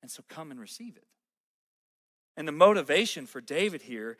[0.00, 1.06] And so come and receive it.
[2.36, 4.16] And the motivation for David here,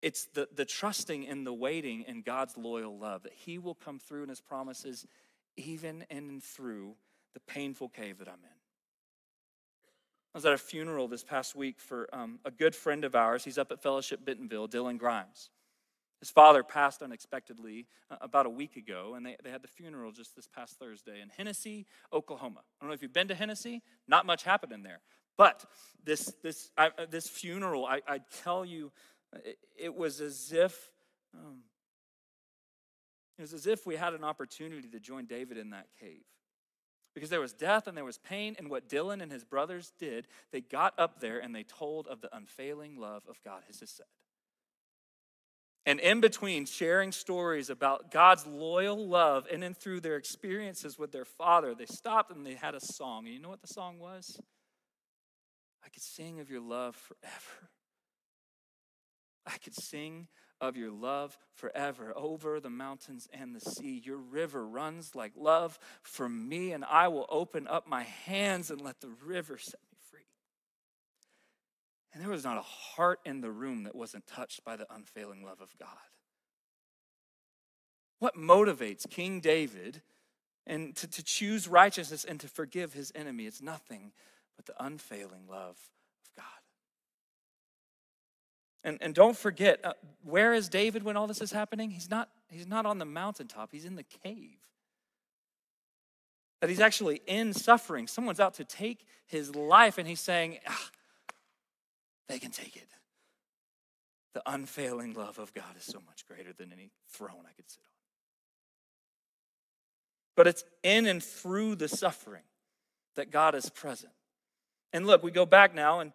[0.00, 3.98] it's the, the trusting and the waiting in God's loyal love that He will come
[3.98, 5.06] through in His promises,
[5.56, 6.94] even and through
[7.34, 8.50] the painful cave that I'm in.
[10.34, 13.44] I was at a funeral this past week for um, a good friend of ours.
[13.44, 15.50] He's up at Fellowship Bentonville, Dylan Grimes.
[16.24, 20.10] His father passed unexpectedly uh, about a week ago, and they, they had the funeral
[20.10, 22.60] just this past Thursday in Hennessey, Oklahoma.
[22.60, 25.00] I don't know if you've been to Hennessey, not much happened in there.
[25.36, 25.66] But
[26.02, 28.90] this, this, I, uh, this funeral, I, I tell you,
[29.76, 30.90] it, was as if
[31.34, 31.58] um,
[33.36, 36.24] it was as if we had an opportunity to join David in that cave.
[37.14, 40.26] Because there was death and there was pain, and what Dylan and his brothers did,
[40.52, 44.00] they got up there and they told of the unfailing love of God, Hesed.
[45.86, 51.12] And in between sharing stories about God's loyal love and then through their experiences with
[51.12, 53.26] their father, they stopped and they had a song.
[53.26, 54.40] And you know what the song was?
[55.84, 57.70] I could sing of your love forever.
[59.46, 60.28] I could sing
[60.60, 64.00] of your love forever over the mountains and the sea.
[64.02, 68.80] Your river runs like love for me, and I will open up my hands and
[68.80, 69.93] let the river set me.
[72.14, 75.44] And there was not a heart in the room that wasn't touched by the unfailing
[75.44, 75.88] love of God.
[78.20, 80.00] What motivates King David
[80.64, 83.46] and to, to choose righteousness and to forgive his enemy?
[83.46, 84.12] It's nothing
[84.56, 86.44] but the unfailing love of God.
[88.84, 91.90] and, and don't forget, uh, where is David when all this is happening?
[91.90, 94.58] He's not, he's not on the mountaintop, he's in the cave.
[96.60, 98.06] That he's actually in suffering.
[98.06, 100.90] Someone's out to take his life, and he's saying, ah,
[102.28, 102.88] they can take it.
[104.34, 107.80] The unfailing love of God is so much greater than any throne I could sit
[107.82, 107.90] on.
[110.36, 112.42] But it's in and through the suffering
[113.14, 114.12] that God is present.
[114.92, 116.12] And look, we go back now and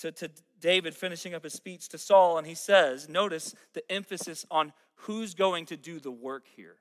[0.00, 0.30] to, to
[0.60, 5.34] David finishing up his speech to Saul, and he says, notice the emphasis on who's
[5.34, 6.76] going to do the work here.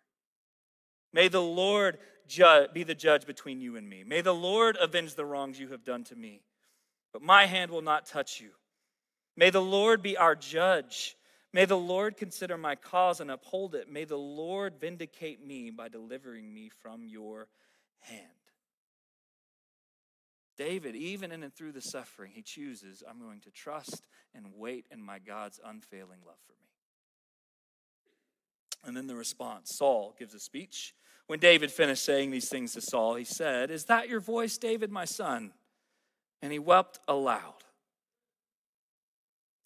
[1.14, 1.98] May the Lord
[2.28, 4.04] ju- be the judge between you and me.
[4.06, 6.42] May the Lord avenge the wrongs you have done to me.
[7.18, 8.52] But my hand will not touch you.
[9.36, 11.18] May the Lord be our judge.
[11.52, 13.92] May the Lord consider my cause and uphold it.
[13.92, 17.48] May the Lord vindicate me by delivering me from your
[18.02, 18.22] hand.
[20.60, 24.06] David, even in and through the suffering, he chooses, I'm going to trust
[24.36, 26.70] and wait in my God's unfailing love for me.
[28.86, 30.94] And then the response Saul gives a speech.
[31.26, 34.92] When David finished saying these things to Saul, he said, Is that your voice, David,
[34.92, 35.54] my son?
[36.42, 37.64] And he wept aloud.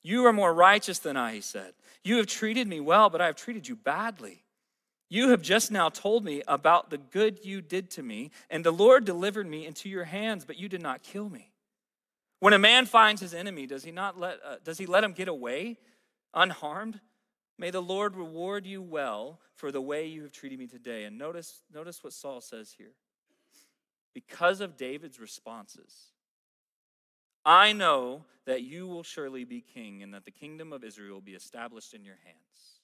[0.03, 1.74] You are more righteous than I, he said.
[2.03, 4.43] You have treated me well, but I have treated you badly.
[5.09, 8.72] You have just now told me about the good you did to me, and the
[8.72, 11.51] Lord delivered me into your hands, but you did not kill me.
[12.39, 15.11] When a man finds his enemy, does he not let uh, does he let him
[15.11, 15.78] get away
[16.34, 16.99] unharmed?
[17.59, 21.03] May the Lord reward you well for the way you have treated me today.
[21.03, 22.93] And notice notice what Saul says here.
[24.15, 26.11] Because of David's responses,
[27.46, 31.22] I know that you will surely be king and that the kingdom of Israel will
[31.22, 32.82] be established in your hands.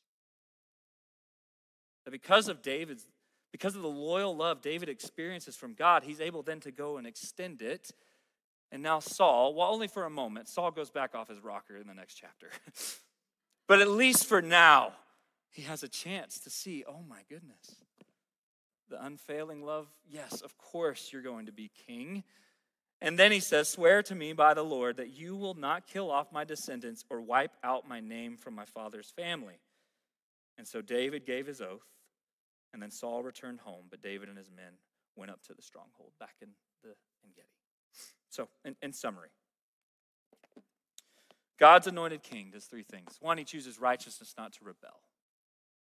[2.05, 3.05] That because of David's,
[3.51, 7.05] because of the loyal love David experiences from God, he's able then to go and
[7.05, 7.91] extend it.
[8.71, 11.87] And now Saul, well, only for a moment, Saul goes back off his rocker in
[11.87, 12.49] the next chapter.
[13.67, 14.93] but at least for now,
[15.49, 17.75] he has a chance to see, oh my goodness,
[18.89, 19.87] the unfailing love.
[20.09, 22.23] Yes, of course you're going to be king.
[23.01, 26.09] And then he says, Swear to me by the Lord that you will not kill
[26.09, 29.59] off my descendants or wipe out my name from my father's family.
[30.57, 31.85] And so David gave his oath,
[32.73, 34.73] and then Saul returned home, but David and his men
[35.15, 36.49] went up to the stronghold back in
[36.83, 36.89] the
[37.23, 37.47] En Gedi.
[38.29, 39.29] So, in, in summary,
[41.59, 43.17] God's anointed king does three things.
[43.19, 45.01] One, he chooses righteousness, not to rebel.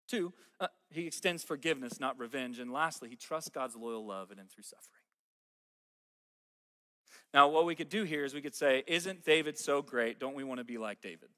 [0.07, 2.59] Two, uh, he extends forgiveness, not revenge.
[2.59, 4.98] And lastly, he trusts God's loyal love in and through suffering.
[7.33, 10.19] Now, what we could do here is we could say, Isn't David so great?
[10.19, 11.29] Don't we want to be like David?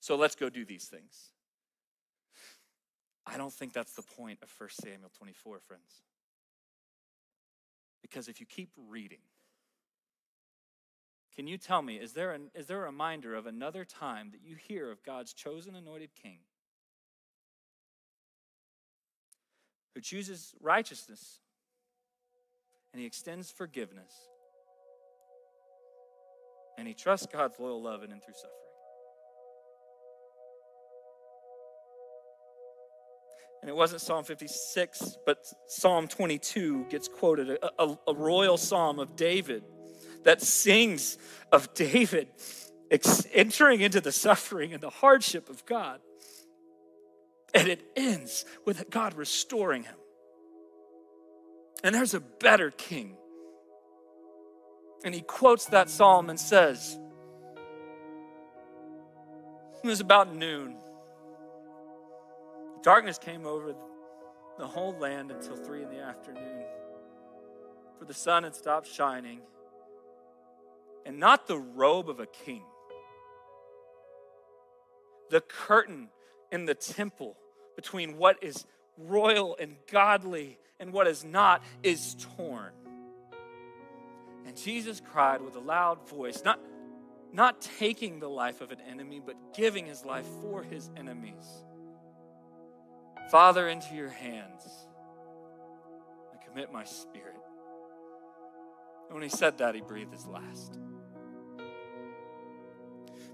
[0.00, 1.30] So let's go do these things.
[3.26, 6.02] I don't think that's the point of 1 Samuel 24, friends.
[8.00, 9.18] Because if you keep reading,
[11.36, 14.40] can you tell me, is there, an, is there a reminder of another time that
[14.42, 16.38] you hear of God's chosen anointed king
[19.94, 21.40] who chooses righteousness
[22.92, 24.12] and he extends forgiveness
[26.78, 28.52] and he trusts God's loyal love in and through suffering.
[33.60, 39.00] And it wasn't Psalm 56, but Psalm 22 gets quoted, a, a, a royal psalm
[39.00, 39.64] of David
[40.22, 41.18] that sings
[41.50, 42.28] of David
[43.32, 46.00] entering into the suffering and the hardship of God.
[47.52, 49.96] And it ends with God restoring him.
[51.82, 53.16] And there's a better king
[55.04, 56.98] and he quotes that psalm and says,
[59.82, 60.76] It was about noon.
[62.82, 63.74] Darkness came over
[64.58, 66.64] the whole land until three in the afternoon,
[67.98, 69.40] for the sun had stopped shining,
[71.06, 72.64] and not the robe of a king.
[75.30, 76.08] The curtain
[76.50, 77.36] in the temple
[77.76, 82.72] between what is royal and godly and what is not is torn.
[84.48, 86.58] And Jesus cried with a loud voice, not,
[87.34, 91.44] not taking the life of an enemy, but giving his life for his enemies.
[93.30, 94.62] Father, into your hands
[96.32, 97.36] I commit my spirit.
[99.08, 100.78] And when he said that, he breathed his last.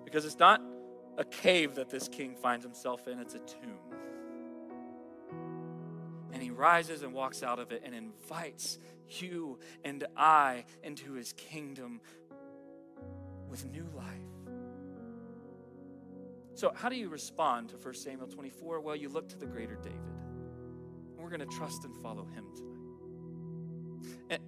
[0.05, 0.61] Because it's not
[1.17, 3.79] a cave that this king finds himself in, it's a tomb.
[6.35, 8.79] And he rises and walks out of it and invites
[9.09, 12.01] you and I into his kingdom
[13.49, 14.05] with new life.
[16.57, 18.81] So, how do you respond to 1 Samuel 24?
[18.81, 19.99] Well, you look to the greater David.
[21.17, 22.75] We're going to trust and follow him tonight.
[24.31, 24.43] And,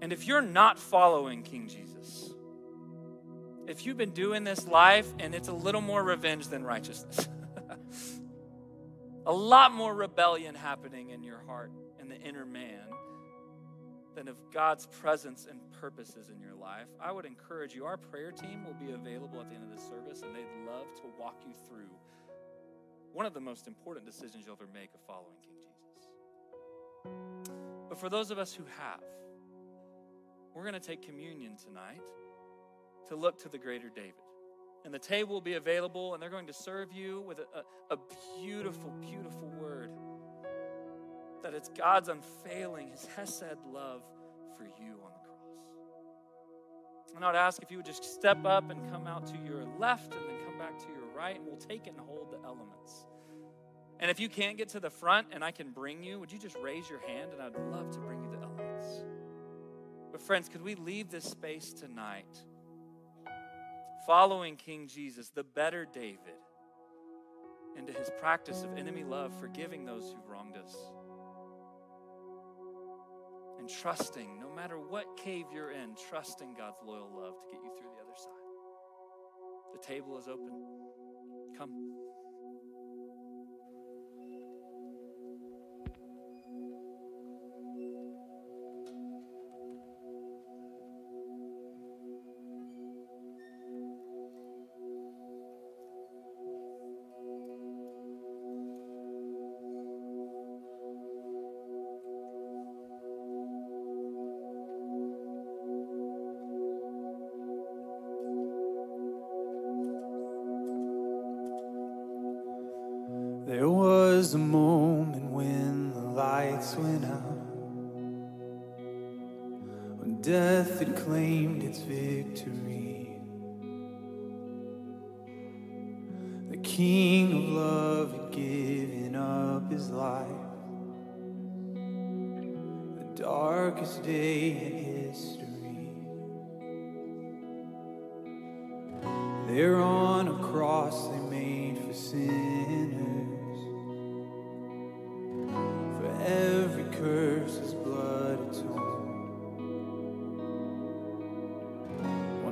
[0.00, 2.32] and if you're not following King Jesus,
[3.66, 7.28] if you've been doing this life and it's a little more revenge than righteousness,
[9.28, 11.70] a lot more rebellion happening in your heart,
[12.00, 12.80] in the inner man,
[14.14, 17.84] than of God's presence and purposes in your life, I would encourage you.
[17.84, 20.86] Our prayer team will be available at the end of the service, and they'd love
[20.96, 21.90] to walk you through
[23.12, 26.08] one of the most important decisions you'll ever make of following King Jesus.
[27.90, 29.02] But for those of us who have,
[30.54, 32.00] we're going to take communion tonight
[33.08, 34.14] to look to the greater David.
[34.84, 37.46] And the table will be available, and they're going to serve you with a,
[37.90, 37.98] a, a
[38.40, 39.90] beautiful, beautiful word
[41.42, 44.02] that it's God's unfailing, His Hesed love
[44.56, 45.28] for you on the cross.
[47.14, 50.12] And I'd ask if you would just step up and come out to your left
[50.14, 53.06] and then come back to your right, and we'll take and hold the elements.
[54.00, 56.38] And if you can't get to the front and I can bring you, would you
[56.38, 59.04] just raise your hand and I'd love to bring you the elements?
[60.12, 62.42] But, friends, could we leave this space tonight
[64.08, 66.40] following King Jesus, the better David,
[67.76, 70.74] into his practice of enemy love, forgiving those who wronged us?
[73.58, 77.70] And trusting, no matter what cave you're in, trusting God's loyal love to get you
[77.78, 78.32] through the other side.
[79.74, 80.64] The table is open.
[81.58, 82.07] Come.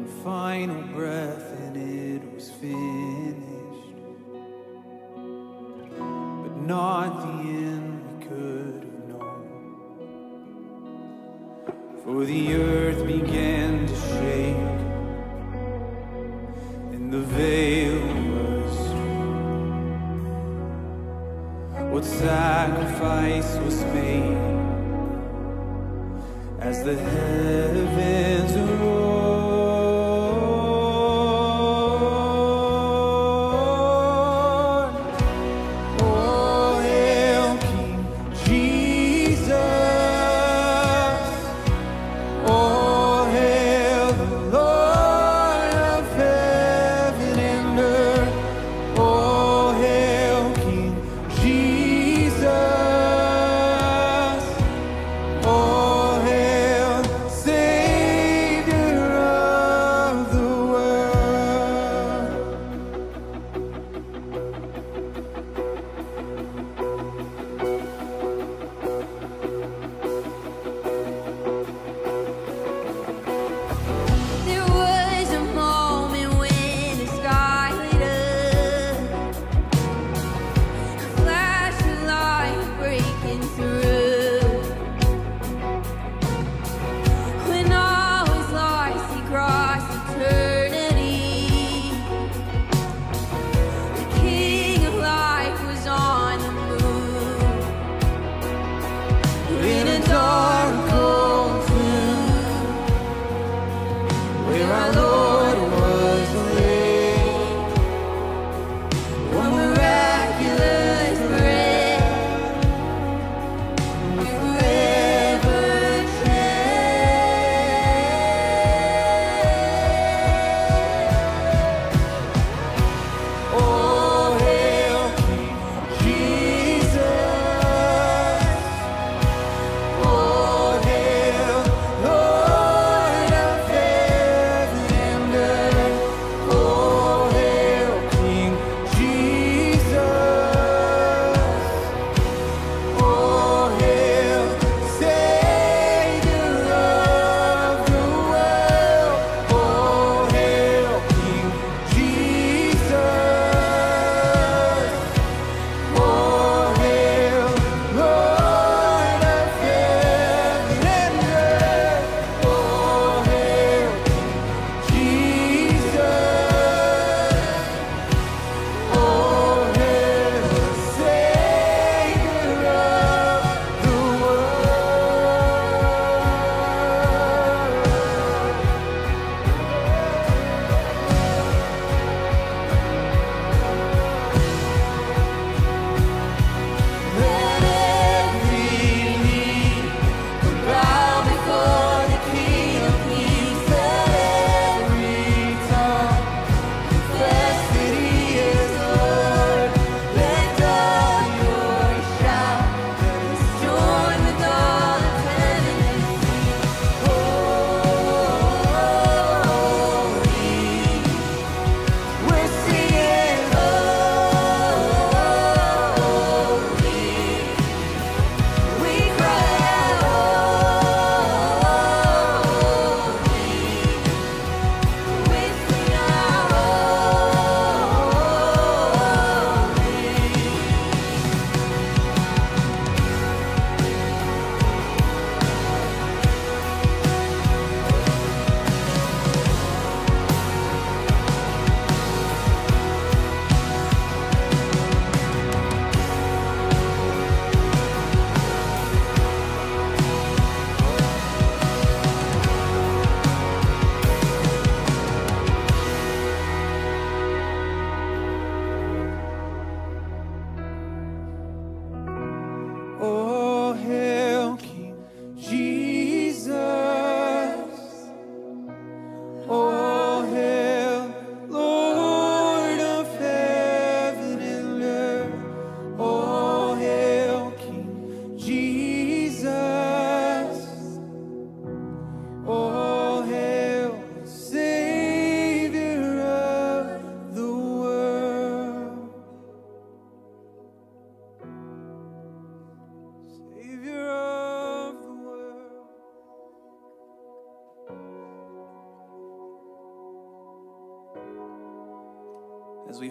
[0.06, 3.96] Final breath and it was finished.
[6.42, 9.44] But not the end we could have known.
[12.04, 13.55] For the earth began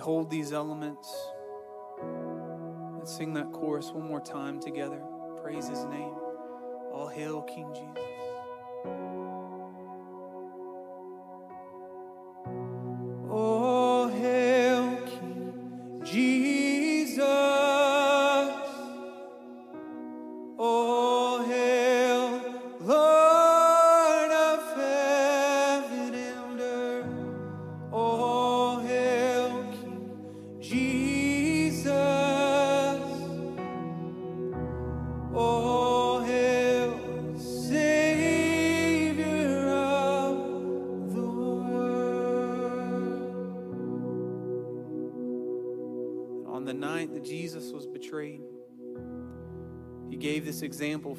[0.06, 1.12] hold these elements.
[2.96, 5.02] Let's sing that chorus one more time together.
[5.42, 6.14] Praise his name.
[6.94, 8.35] All hail King Jesus.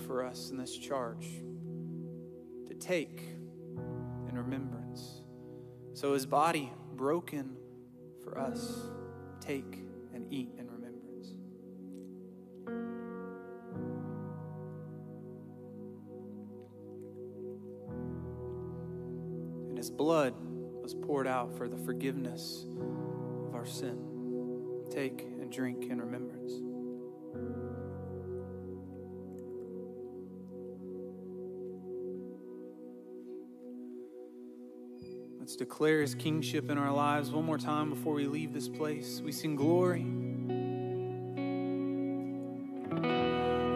[0.06, 1.26] For us in this charge
[2.68, 3.20] to take
[4.28, 5.22] in remembrance.
[5.94, 7.56] So his body broken
[8.22, 8.86] for us,
[9.40, 9.84] take
[10.14, 11.34] and eat in remembrance.
[19.68, 20.34] And his blood
[20.82, 22.66] was poured out for the forgiveness
[23.48, 23.98] of our sin.
[24.90, 26.52] Take and drink in remembrance.
[35.56, 39.22] Declare his kingship in our lives one more time before we leave this place.
[39.24, 40.04] We sing glory.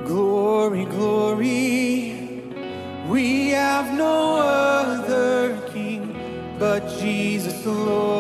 [0.07, 2.43] Glory, glory.
[3.09, 8.20] We have no other king but Jesus, the Lord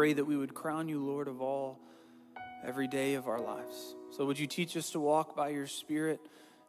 [0.00, 1.78] pray that we would crown you Lord of all
[2.64, 3.96] every day of our lives.
[4.16, 6.22] So would you teach us to walk by your Spirit,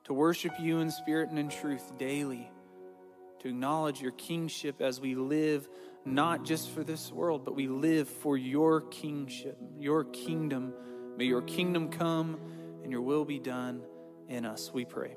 [0.03, 2.51] to worship you in spirit and in truth daily,
[3.39, 5.69] to acknowledge your kingship as we live
[6.03, 10.73] not just for this world, but we live for your kingship, your kingdom.
[11.15, 12.37] May your kingdom come
[12.83, 13.81] and your will be done
[14.27, 15.15] in us, we pray.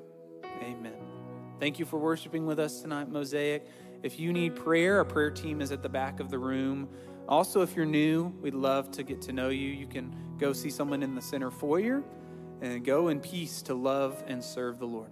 [0.63, 0.95] Amen.
[1.59, 3.67] Thank you for worshiping with us tonight, Mosaic.
[4.03, 6.87] If you need prayer, our prayer team is at the back of the room.
[7.27, 9.69] Also, if you're new, we'd love to get to know you.
[9.69, 12.03] You can go see someone in the center foyer
[12.61, 15.09] and go in peace to love and serve the Lord.